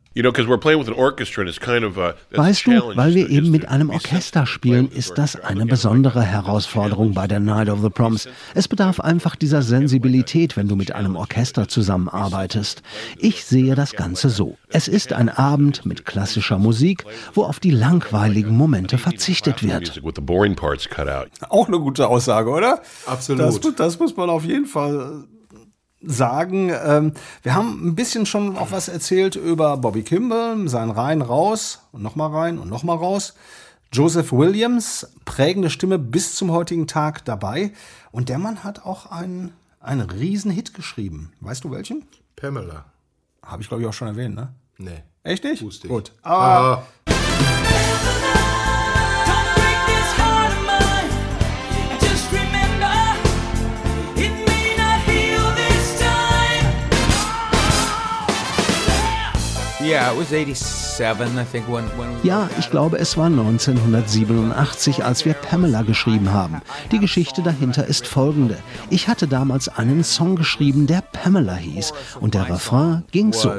[2.32, 7.28] Weißt du, weil wir eben mit einem Orchester spielen, ist das eine besondere Herausforderung bei
[7.28, 8.28] der Night of the Proms.
[8.54, 12.82] Es bedarf einfach dieser Sensibilität, wenn du mit einem Orchester zusammenarbeitest.
[13.20, 14.58] Ich sehe das Ganze so.
[14.68, 20.02] Es ist ein Abend mit klassischer Musik, wo auf die langweiligen Momente verzichtet wird.
[21.48, 22.82] Auch eine gute Aussage, oder?
[23.06, 23.64] Absolut.
[23.64, 25.24] Das, das muss man auf jeden Fall
[26.02, 26.72] sagen.
[26.84, 31.82] Ähm, wir haben ein bisschen schon auch was erzählt über Bobby Kimball, sein Rein raus
[31.92, 33.34] und nochmal rein und nochmal raus.
[33.94, 37.74] Joseph Williams, prägende Stimme bis zum heutigen Tag dabei.
[38.12, 41.34] Und der Mann hat auch einen, einen Riesenhit geschrieben.
[41.42, 42.06] Weißt du welchen?
[42.36, 42.86] Pamela.
[43.44, 44.54] Habe ich, glaube ich, auch schon erwähnt, ne?
[44.78, 45.04] Nee.
[45.24, 45.62] Echt nicht?
[45.62, 45.94] Wusste ich.
[45.94, 46.14] Gut.
[46.22, 48.41] Aber ah.
[62.22, 66.62] Ja, ich glaube, es war 1987, als wir Pamela geschrieben haben.
[66.92, 68.58] Die Geschichte dahinter ist folgende.
[68.92, 71.94] Ich hatte damals einen Song geschrieben, der Pamela hieß.
[72.20, 73.52] Und der Refrain ging so.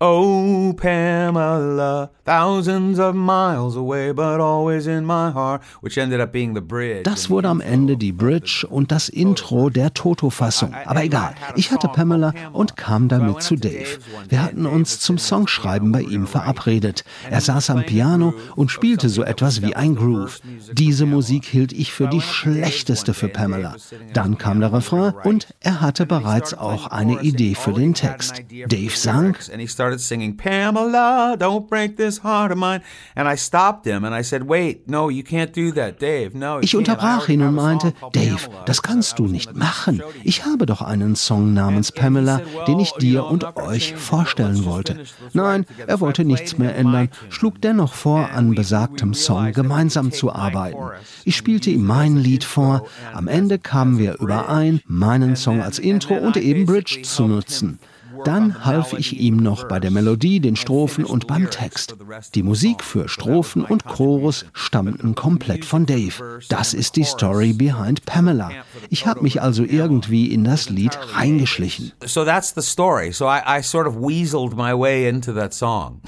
[0.00, 6.54] Oh, Pamela, thousands of miles away, but always in my heart, which ended up being
[6.54, 7.04] the bridge.
[7.04, 10.74] Das wurde am Ende die Bridge und das Intro der Toto-Fassung.
[10.84, 13.98] Aber egal, ich hatte Pamela und kam damit zu Dave.
[14.28, 17.04] Wir hatten uns zum Songschreiben bei ihm verabredet.
[17.30, 20.40] Er saß am Piano und spielte so etwas wie ein Groove.
[20.72, 23.76] Diese Musik hielt ich für die schlechteste für Pamela.
[24.12, 28.42] Dann kam der Refrain und er hatte bereits auch eine Idee für den Text.
[28.68, 29.36] Dave sang,
[29.84, 32.80] started singing, Pamela, don't break this heart of mine.
[33.14, 36.34] And I stopped him and I said, Wait, no, you can't do that, Dave.
[36.34, 40.02] No, Ich unterbrach ihn und meinte, Dave, Pamela." das kannst du nicht machen.
[40.22, 45.04] Ich habe doch einen Song namens Pamela, den ich dir und euch vorstellen wollte.
[45.34, 50.78] Nein, er wollte nichts mehr ändern, schlug dennoch vor, an besagtem Song gemeinsam zu arbeiten.
[51.24, 52.86] Ich spielte ihm mein Lied vor.
[53.12, 57.78] Am Ende kamen wir überein, meinen Song als Intro und eben Bridge zu nutzen.
[58.24, 61.96] Dann half ich ihm noch bei der Melodie, den Strophen und beim Text.
[62.34, 66.40] Die Musik für Strophen und Chorus stammten komplett von Dave.
[66.48, 68.50] Das ist die Story behind Pamela.
[68.90, 71.92] Ich habe mich also irgendwie in das Lied reingeschlichen.
[72.04, 73.12] So that's the story.
[73.12, 76.00] So I, I sort of weaseled my way into that song.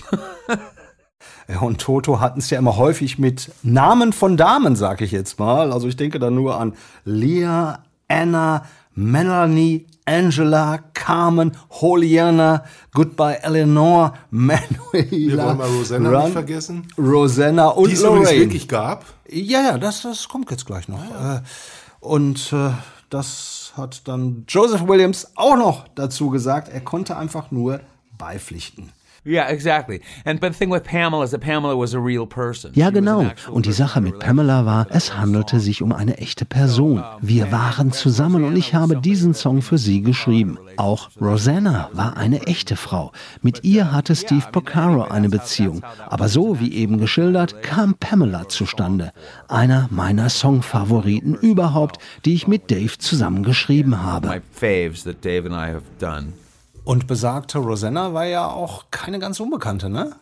[1.60, 5.72] Und Toto hatten es ja immer häufig mit Namen von Damen, sag ich jetzt mal.
[5.72, 8.64] Also ich denke da nur an Leah, Anna,
[8.96, 14.66] Melanie, Angela, Carmen, Holiana, Goodbye Eleanor, Manuela.
[15.10, 16.88] Wir wollen mal Rosanna Run, nicht vergessen.
[16.98, 18.40] Rosanna und Die es übrigens Lorraine.
[18.40, 19.04] wirklich gab.
[19.28, 20.98] Ja, ja, das, das kommt jetzt gleich noch.
[21.00, 21.40] Äh,
[22.00, 22.70] Und äh,
[23.10, 26.68] das hat dann Joseph Williams auch noch dazu gesagt.
[26.68, 27.80] Er konnte einfach nur
[28.16, 28.90] beipflichten.
[29.26, 30.00] Yeah, exactly.
[30.24, 32.70] And but the thing with Pamela is that Pamela was a real person.
[32.74, 33.26] Ja, genau.
[33.50, 37.02] Und die Sache mit Pamela war, es handelte sich um eine echte Person.
[37.20, 40.58] Wir waren zusammen und ich habe diesen Song für sie geschrieben.
[40.76, 43.10] Auch Rosanna war eine echte Frau.
[43.42, 45.82] Mit ihr hatte Steve Porcaro eine Beziehung.
[46.08, 49.12] Aber so wie eben geschildert, kam Pamela zustande.
[49.48, 54.28] Einer meiner Songfavoriten überhaupt, die ich mit Dave zusammen geschrieben habe.
[54.28, 56.34] my faves that Dave and I have done.
[56.86, 60.16] Und besagte Rosanna war ja auch keine ganz Unbekannte, ne?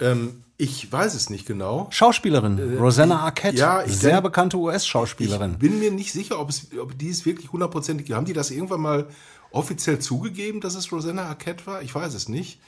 [0.00, 1.86] Ähm, ich weiß es nicht genau.
[1.90, 5.52] Schauspielerin, Rosanna Arquette, ja, ich sehr denk- bekannte US-Schauspielerin.
[5.52, 8.10] Ich bin mir nicht sicher, ob, es, ob die es wirklich hundertprozentig.
[8.12, 9.06] Haben die das irgendwann mal
[9.50, 11.82] offiziell zugegeben, dass es Rosanna Arquette war?
[11.82, 12.58] Ich weiß es nicht.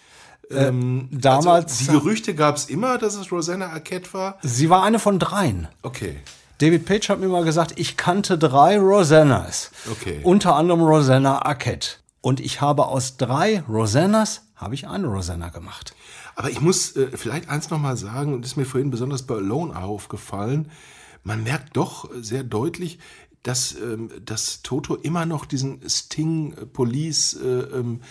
[0.51, 4.39] Ähm, damals- Also, die Gerüchte gab es immer, dass es Rosanna Arquette war.
[4.43, 5.67] Sie war eine von dreien.
[5.83, 6.17] Okay.
[6.59, 9.71] David Page hat mir mal gesagt, ich kannte drei Rosannas.
[9.91, 10.21] Okay.
[10.23, 11.97] Unter anderem Rosanna Arquette.
[12.25, 15.95] Und ich habe aus drei Rosannas, habe ich eine Rosanna gemacht.
[16.37, 19.25] Aber ich muss äh, vielleicht eins noch mal sagen, und das ist mir vorhin besonders
[19.25, 20.71] bei Alone aufgefallen,
[21.23, 22.99] man merkt doch sehr deutlich,
[23.43, 28.05] dass, ähm, dass Toto immer noch diesen Sting-Police äh, ähm, äh,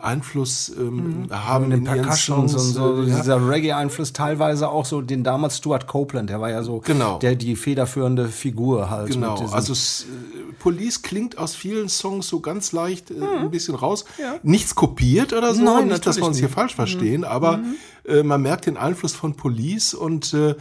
[0.00, 3.16] Einfluss ähm, haben Mit den Percussions und so, äh, ja.
[3.16, 7.18] dieser Reggae-Einfluss, teilweise auch so den damals Stuart Copeland, der war ja so Genau.
[7.18, 9.10] der die federführende Figur halt.
[9.12, 14.04] Genau, also äh, Police klingt aus vielen Songs so ganz leicht äh, ein bisschen raus.
[14.18, 14.36] Ja.
[14.42, 16.54] Nichts kopiert oder so, Nein, nicht, dass wir uns hier nicht.
[16.54, 17.26] falsch verstehen, Mhm.
[17.26, 17.74] aber Mhm.
[18.06, 20.54] äh, man merkt den Einfluss von Police und äh,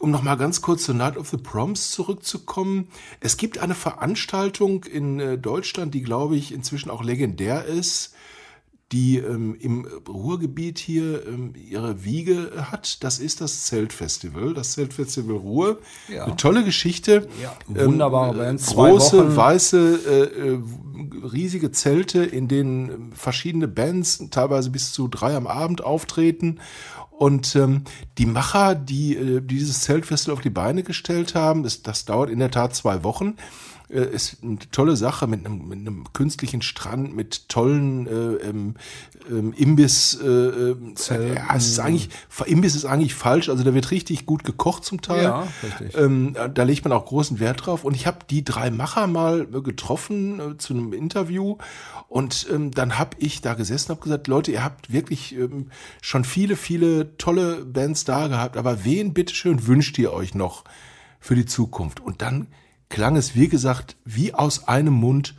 [0.00, 2.88] um noch mal ganz kurz zur Night of the Proms zurückzukommen.
[3.20, 8.14] Es gibt eine Veranstaltung in äh, Deutschland, die, glaube ich, inzwischen auch legendär ist,
[8.92, 13.04] die ähm, im Ruhrgebiet hier ähm, ihre Wiege hat.
[13.04, 15.78] Das ist das Zeltfestival, das Zeltfestival Ruhr.
[16.08, 16.24] Ja.
[16.24, 17.28] Eine tolle Geschichte.
[17.42, 19.36] Ja, wunderbare Ähm, Band, zwei Große, Wochen.
[19.36, 20.60] weiße, äh, äh,
[21.32, 26.58] riesige Zelte, in denen ähm, verschiedene Bands, teilweise bis zu drei am Abend auftreten.
[27.10, 27.82] Und ähm,
[28.16, 32.30] die Macher, die, äh, die dieses Zeltfestival auf die Beine gestellt haben, das, das dauert
[32.30, 33.34] in der Tat zwei Wochen.
[33.90, 38.74] Äh, ist eine tolle Sache mit einem, mit einem künstlichen Strand, mit tollen äh, ähm,
[39.30, 40.18] ähm, Imbiss.
[40.20, 40.76] Äh, äh,
[41.34, 42.10] ja, es ist eigentlich,
[42.46, 43.48] Imbiss ist eigentlich falsch.
[43.48, 45.22] Also da wird richtig gut gekocht zum Teil.
[45.22, 45.96] Ja, richtig.
[45.96, 47.84] Ähm, da legt man auch großen Wert drauf.
[47.84, 51.56] Und ich habe die drei Macher mal getroffen äh, zu einem Interview.
[52.08, 55.70] Und ähm, dann habe ich da gesessen und habe gesagt, Leute, ihr habt wirklich ähm,
[56.02, 58.56] schon viele, viele tolle Bands da gehabt.
[58.58, 60.64] Aber wen bitteschön wünscht ihr euch noch
[61.20, 62.00] für die Zukunft?
[62.00, 62.48] Und dann
[62.88, 65.34] klang es, wie gesagt, wie aus einem Mund,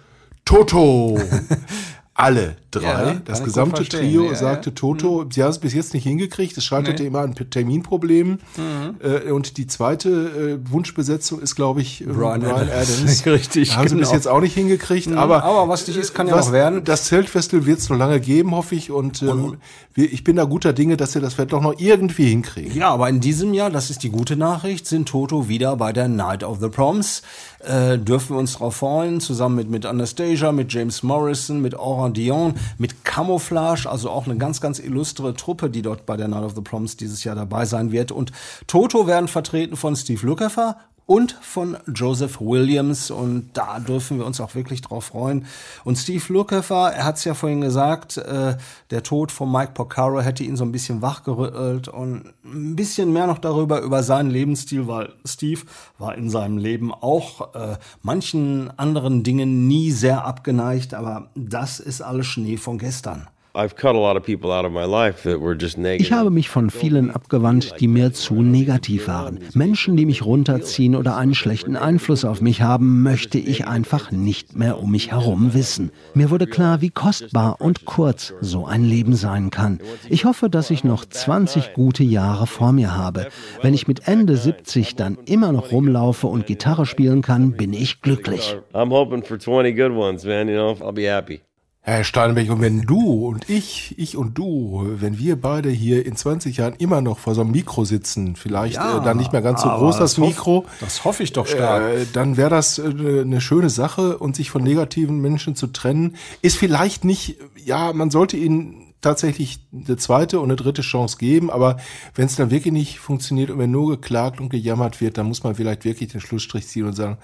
[0.45, 1.19] Toto.
[2.19, 3.83] alle drei, Ja, das gesamte.
[3.85, 7.07] Trio, Ja, sagte Toto, sie haben es bis jetzt nicht hingekriegt, es scheiterte Nee.
[7.07, 8.39] immer an Terminproblemen.
[8.57, 8.95] Mhm.
[9.01, 12.71] Äh, und die zweite äh, Wunschbesetzung ist, glaube ich, äh, Brian Brian, Adams.
[12.99, 13.25] Adams.
[13.25, 14.15] Richtig, Haben sie bis genau.
[14.15, 16.83] jetzt auch nicht hingekriegt, Mhm, aber, aber was nicht ist, kann ja was- noch werden.
[16.83, 18.91] Das Zeltfestival wird es noch lange geben, hoffe ich.
[18.91, 19.57] Und ähm,
[19.93, 22.75] wir, ich bin da guter Dinge, dass wir das vielleicht doch noch irgendwie hinkriegen.
[22.75, 26.07] Ja, aber in diesem Jahr, das ist die gute Nachricht, sind Toto wieder bei der
[26.07, 27.21] Night of the Proms.
[27.59, 32.08] Äh, dürfen wir uns drauf freuen, zusammen mit, mit Anastasia, mit James Morrison, mit Aura
[32.13, 36.43] Dion, mit Camouflage, also auch eine ganz, ganz illustre Truppe, die dort bei der Night
[36.43, 38.11] of the Proms dieses Jahr dabei sein wird.
[38.11, 38.31] Und
[38.67, 40.77] Toto werden vertreten von Steve Lukather
[41.09, 45.47] und von Joseph Williams und da dürfen wir uns auch wirklich drauf freuen.
[45.83, 48.57] Und Steve Lukather, er hat es ja vorhin gesagt, äh,
[48.91, 53.25] der Tod von Mike Porcaro hätte ihn so ein bisschen wachgerüttelt und ein bisschen mehr
[53.25, 55.61] noch darüber über seinen Lebensstil, weil Steve
[55.97, 62.01] war in seinem Leben auch äh, manchen anderen Dingen nie sehr abgeneigt, aber das ist
[62.01, 63.27] alles Schnee von gestern.
[63.55, 66.05] I've cut a lot of people out of my life that were just negative.
[66.05, 69.39] Ich habe mich von vielen abgewandt, die mir zu negativ waren.
[69.55, 74.55] Menschen, die mich runterziehen oder einen schlechten Einfluss auf mich haben, möchte ich einfach nicht
[74.55, 75.91] mehr um mich herum wissen.
[76.13, 79.79] Mir wurde klar, wie kostbar und kurz so ein Leben sein kann.
[80.09, 83.29] Ich hoffe, dass ich noch 20 gute Jahre vor mir habe.
[83.63, 88.01] Wenn ich mit Ende 70 dann immer noch rumlaufe und Gitarre spielen kann, bin ich
[88.01, 88.57] glücklich.
[88.73, 90.47] I'm hoping for 20 good ones, man.
[90.47, 91.41] You know, I'll be happy.
[91.89, 96.15] Herr Steinbeck, und wenn du und ich, ich und du, wenn wir beide hier in
[96.15, 99.41] 20 Jahren immer noch vor so einem Mikro sitzen, vielleicht Ja, äh, dann nicht mehr
[99.41, 101.81] ganz so groß das das hoff- Mikro, das hoffe ich doch stark.
[101.83, 102.83] Äh, dann wäre das äh,
[103.21, 108.11] eine schöne Sache und sich von negativen Menschen zu trennen, ist vielleicht nicht, ja, man
[108.11, 111.77] sollte ihnen tatsächlich eine zweite und eine dritte Chance geben, aber
[112.15, 115.43] wenn es dann wirklich nicht funktioniert und wenn nur geklagt und gejammert wird, dann muss
[115.43, 117.17] man vielleicht wirklich den Schlussstrich ziehen und sagen,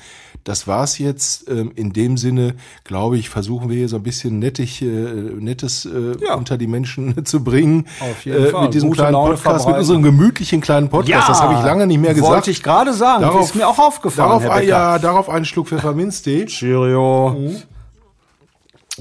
[0.43, 1.49] das war's jetzt.
[1.49, 5.85] Ähm, in dem Sinne, glaube ich, versuchen wir hier so ein bisschen nettig, äh, nettes
[5.85, 7.87] äh, unter die Menschen zu bringen.
[7.99, 8.63] Auf jeden äh, Fall.
[8.65, 9.79] Mit diesem Gute kleinen Laune Podcast, mit verbreiten.
[9.79, 11.29] unserem gemütlichen kleinen Podcast.
[11.29, 12.31] das habe ich lange nicht mehr gesagt.
[12.31, 13.25] Wollte ich gerade sagen.
[13.41, 16.45] ist mir auch aufgefallen, Darauf, ja, darauf einen Schluck Pfefferminztee.
[16.45, 17.55] Cheerio.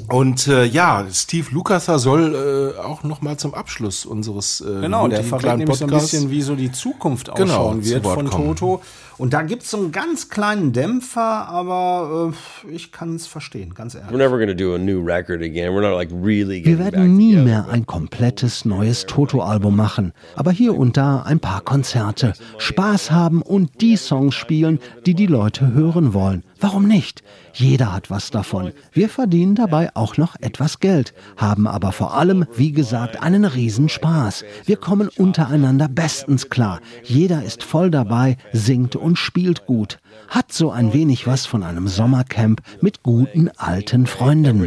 [0.08, 5.06] Und äh, ja, Steve Lukather soll äh, auch noch mal zum Abschluss unseres äh, Genau,
[5.06, 8.04] der verrät nämlich so ein Podcasts- bisschen, wie so die Zukunft Genau, ausschauen zu wird
[8.04, 8.56] von kommen.
[8.56, 8.82] Toto.
[9.16, 12.32] Und da gibt es so einen ganz kleinen Dämpfer, aber
[12.66, 14.10] äh, ich kann es verstehen, ganz ehrlich.
[14.10, 15.72] We're never going to do a new record again.
[15.72, 17.44] We're not like really Wir werden nie together.
[17.44, 23.40] mehr ein komplettes neues Toto-Album machen, aber hier und da ein paar Konzerte, Spaß haben
[23.42, 26.42] und die Songs spielen, die die Leute hören wollen.
[26.60, 27.22] Warum nicht?
[27.52, 28.72] Jeder hat was davon.
[28.92, 34.44] Wir verdienen dabei auch noch etwas Geld, haben aber vor allem, wie gesagt, einen Riesenspaß.
[34.64, 36.80] Wir kommen untereinander bestens klar.
[37.04, 39.98] Jeder ist voll dabei, singt und spielt gut.
[40.28, 44.58] Hat so ein wenig was von einem Sommercamp mit guten alten Freunden.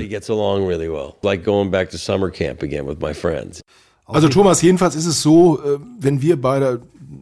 [4.05, 6.81] Also Thomas, jedenfalls ist es so, äh, wenn wir beide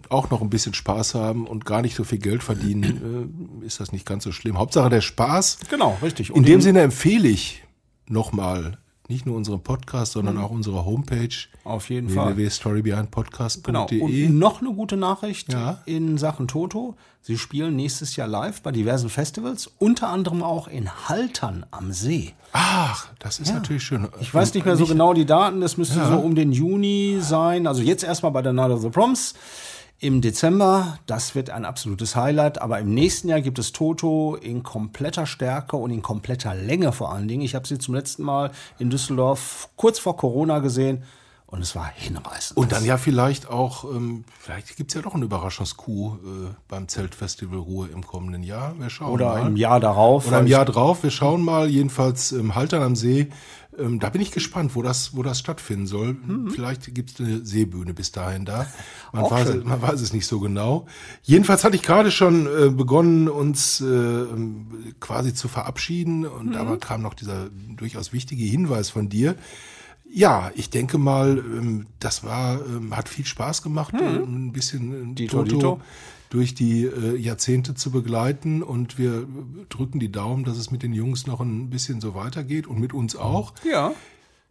[0.09, 3.79] auch noch ein bisschen Spaß haben und gar nicht so viel Geld verdienen, äh, ist
[3.79, 4.57] das nicht ganz so schlimm.
[4.57, 5.59] Hauptsache der Spaß.
[5.69, 6.29] Genau, richtig.
[6.35, 7.63] In dem Sinne empfehle ich
[8.07, 8.77] nochmal
[9.09, 11.27] nicht nur unseren Podcast, sondern auch unsere Homepage.
[11.63, 11.69] Mhm.
[11.71, 12.35] Auf jeden Fall.
[12.37, 13.61] www.storybehindpodcast.de.
[13.63, 13.87] Genau.
[14.05, 15.81] Und noch eine gute Nachricht Ja.
[15.85, 16.95] in Sachen Toto.
[17.21, 22.33] Sie spielen nächstes Jahr live bei diversen Festivals, unter anderem auch in Haltern am See.
[22.53, 24.07] Ach, das ist natürlich schön.
[24.21, 26.07] Ich weiß nicht mehr so genau die Daten, das müsste Ja.
[26.09, 27.65] so um den Juni sein.
[27.67, 29.33] Also jetzt erstmal bei der Night of the Proms.
[29.99, 34.61] Im Dezember, das wird ein absolutes Highlight, aber im nächsten Jahr gibt es Toto in
[34.61, 37.43] kompletter Stärke und in kompletter Länge vor allen Dingen.
[37.43, 41.03] Ich habe sie zum letzten Mal in Düsseldorf kurz vor Corona gesehen
[41.55, 42.57] und es war hinreißend.
[42.57, 46.17] Und dann ja vielleicht auch, ähm, vielleicht gibt's ja doch einen Überraschungskuh äh,
[46.67, 48.77] beim Zeltfestival Ruhe im kommenden Jahr.
[48.77, 49.47] Wir schauen Oder mal.
[49.47, 51.03] im Jahr darauf, Oder im Jahr drauf.
[51.03, 53.29] Wir schauen mal, jedenfalls im Haltern am See.
[53.77, 56.15] Ähm, da bin ich gespannt, wo das, wo das stattfinden soll.
[56.53, 58.67] Vielleicht gibt's eine Seebühne bis dahin da.
[59.11, 59.31] Man, Mhm.
[59.31, 59.63] Weiß, schön.
[59.67, 60.85] man weiß es nicht so genau.
[61.23, 66.25] Jedenfalls hatte ich gerade schon äh, begonnen, uns äh, ähm, quasi zu verabschieden.
[66.25, 66.55] Und Mhm.
[66.55, 69.35] aber kam noch dieser durchaus wichtige Hinweis von dir.
[70.15, 75.11] Ja, ich denke mal, ähm, das war, ähm, hat viel Spaß gemacht, äh, ein bisschen
[75.11, 75.81] äh, Dito, Toto Dito.
[76.29, 79.27] durch die äh, Jahrzehnte zu begleiten und wir
[79.67, 82.93] drücken die Daumen, dass es mit den Jungs noch ein bisschen so weitergeht und mit
[82.93, 83.51] uns auch.
[83.69, 83.91] Ja.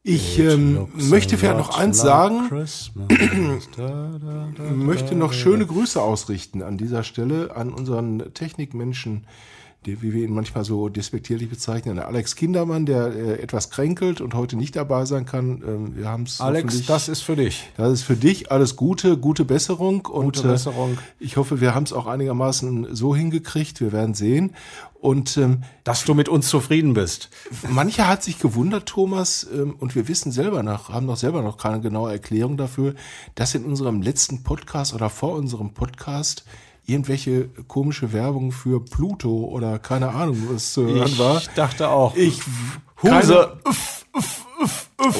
[0.02, 2.50] Ich ähm, möchte vielleicht noch eins sagen,
[4.74, 9.24] möchte noch schöne Grüße ausrichten an dieser Stelle an unseren Technikmenschen
[9.86, 14.56] wie wir ihn manchmal so despektierlich bezeichnen, Alex Kindermann, der äh, etwas kränkelt und heute
[14.56, 15.62] nicht dabei sein kann.
[15.66, 17.70] Ähm, wir haben es Alex, das ist für dich.
[17.76, 20.94] Das ist für dich alles Gute, gute Besserung und Gute Besserung.
[20.94, 23.80] Äh, ich hoffe, wir haben es auch einigermaßen so hingekriegt.
[23.80, 24.54] Wir werden sehen.
[24.94, 27.28] Und ähm, dass du mit uns zufrieden bist.
[27.68, 31.58] Mancher hat sich gewundert, Thomas, ähm, und wir wissen selber noch, haben noch selber noch
[31.58, 32.94] keine genaue Erklärung dafür,
[33.34, 36.44] dass in unserem letzten Podcast oder vor unserem Podcast
[36.86, 41.38] irgendwelche komische Werbung für Pluto oder keine Ahnung, was zu hören war.
[41.38, 42.14] Ich dachte auch.
[42.14, 42.40] Ich
[43.02, 43.56] Huse.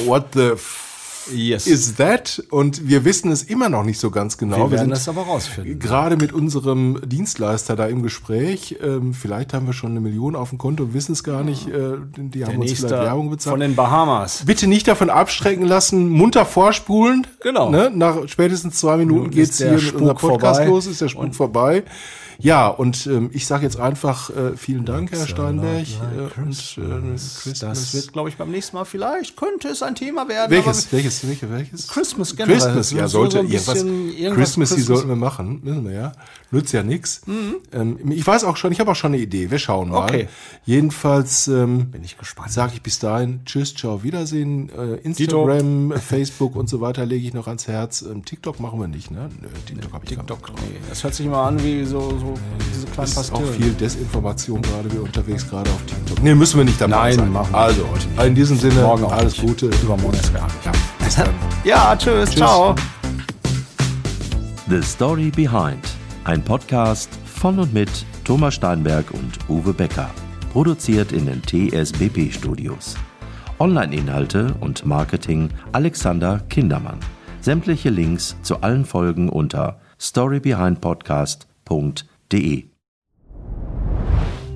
[0.05, 0.84] What the f
[1.33, 1.67] yes.
[1.67, 2.43] is that?
[2.49, 4.57] Und wir wissen es immer noch nicht so ganz genau.
[4.57, 5.79] Wir werden sind das aber rausfinden.
[5.79, 8.77] Gerade mit unserem Dienstleister da im Gespräch.
[8.81, 11.67] Ähm, vielleicht haben wir schon eine Million auf dem Konto und wissen es gar nicht.
[11.67, 13.53] Äh, die Der haben uns vielleicht Werbung bezahlt.
[13.53, 14.43] von den Bahamas.
[14.45, 17.27] Bitte nicht davon abschrecken lassen, munter vorspulen.
[17.41, 17.69] Genau.
[17.69, 17.91] Ne?
[17.93, 20.65] Nach spätestens zwei Minuten Nun geht's hier mit unserem Podcast vorbei.
[20.65, 21.83] los, ist der Spuk vorbei.
[22.39, 25.85] Ja, und ähm, ich sage jetzt einfach äh, vielen Dank, Herr Steinberg.
[25.87, 30.27] Äh, und, äh, Das wird, glaube ich, beim nächsten Mal vielleicht, könnte es ein Thema
[30.27, 30.51] werden.
[30.51, 31.87] welches, welches, welches, welches?
[31.87, 32.57] Christmas generell.
[32.59, 35.85] Christmas, ja, So- sollte so ein irgendwas, bisschen- irgendwas Christmas, die sollten wir machen, wissen
[35.85, 36.11] wir ja.
[36.55, 37.21] Nützt ja nix.
[37.73, 40.05] Ähm, ich weiß auch schon, ich habe auch schon eine Idee, wir schauen mal.
[40.05, 40.29] Okay.
[40.63, 42.49] Jedenfalls ähm, Bin ich gespannt.
[42.49, 44.69] sage ich bis dahin, tschüss, ciao, Wiedersehen.
[44.69, 48.03] Äh, Instagram, Facebook und so weiter lege ich noch ans Herz.
[48.09, 49.27] Ähm, TikTok machen wir nicht, ne?
[49.41, 52.35] Nö, TikTok habe ich TikTok, gar nee, das hört sich immer an wie so, so
[52.73, 56.23] diese kleinen ist auch viel Desinformation gerade wir unterwegs, gerade auf TikTok.
[56.23, 57.31] Nee, müssen wir nicht dabei Nein, sein.
[57.33, 58.23] machen wir also, heute nicht.
[58.23, 59.45] in diesem Sinne, Morgen auch alles nicht.
[59.45, 59.65] Gute.
[59.83, 60.65] Übermorgen gar nicht.
[60.65, 60.71] Ja,
[61.03, 61.29] bis dann.
[61.65, 62.75] Ja, tschüss, ciao.
[64.69, 66.04] The Story Behind.
[66.25, 70.09] Ein Podcast von und mit Thomas Steinberg und Uwe Becker.
[70.51, 72.95] Produziert in den TSBP Studios.
[73.59, 76.97] Online-Inhalte und Marketing Alexander Kindermann.
[77.41, 82.74] Sämtliche Links zu allen Folgen unter storybehindpodcast.de.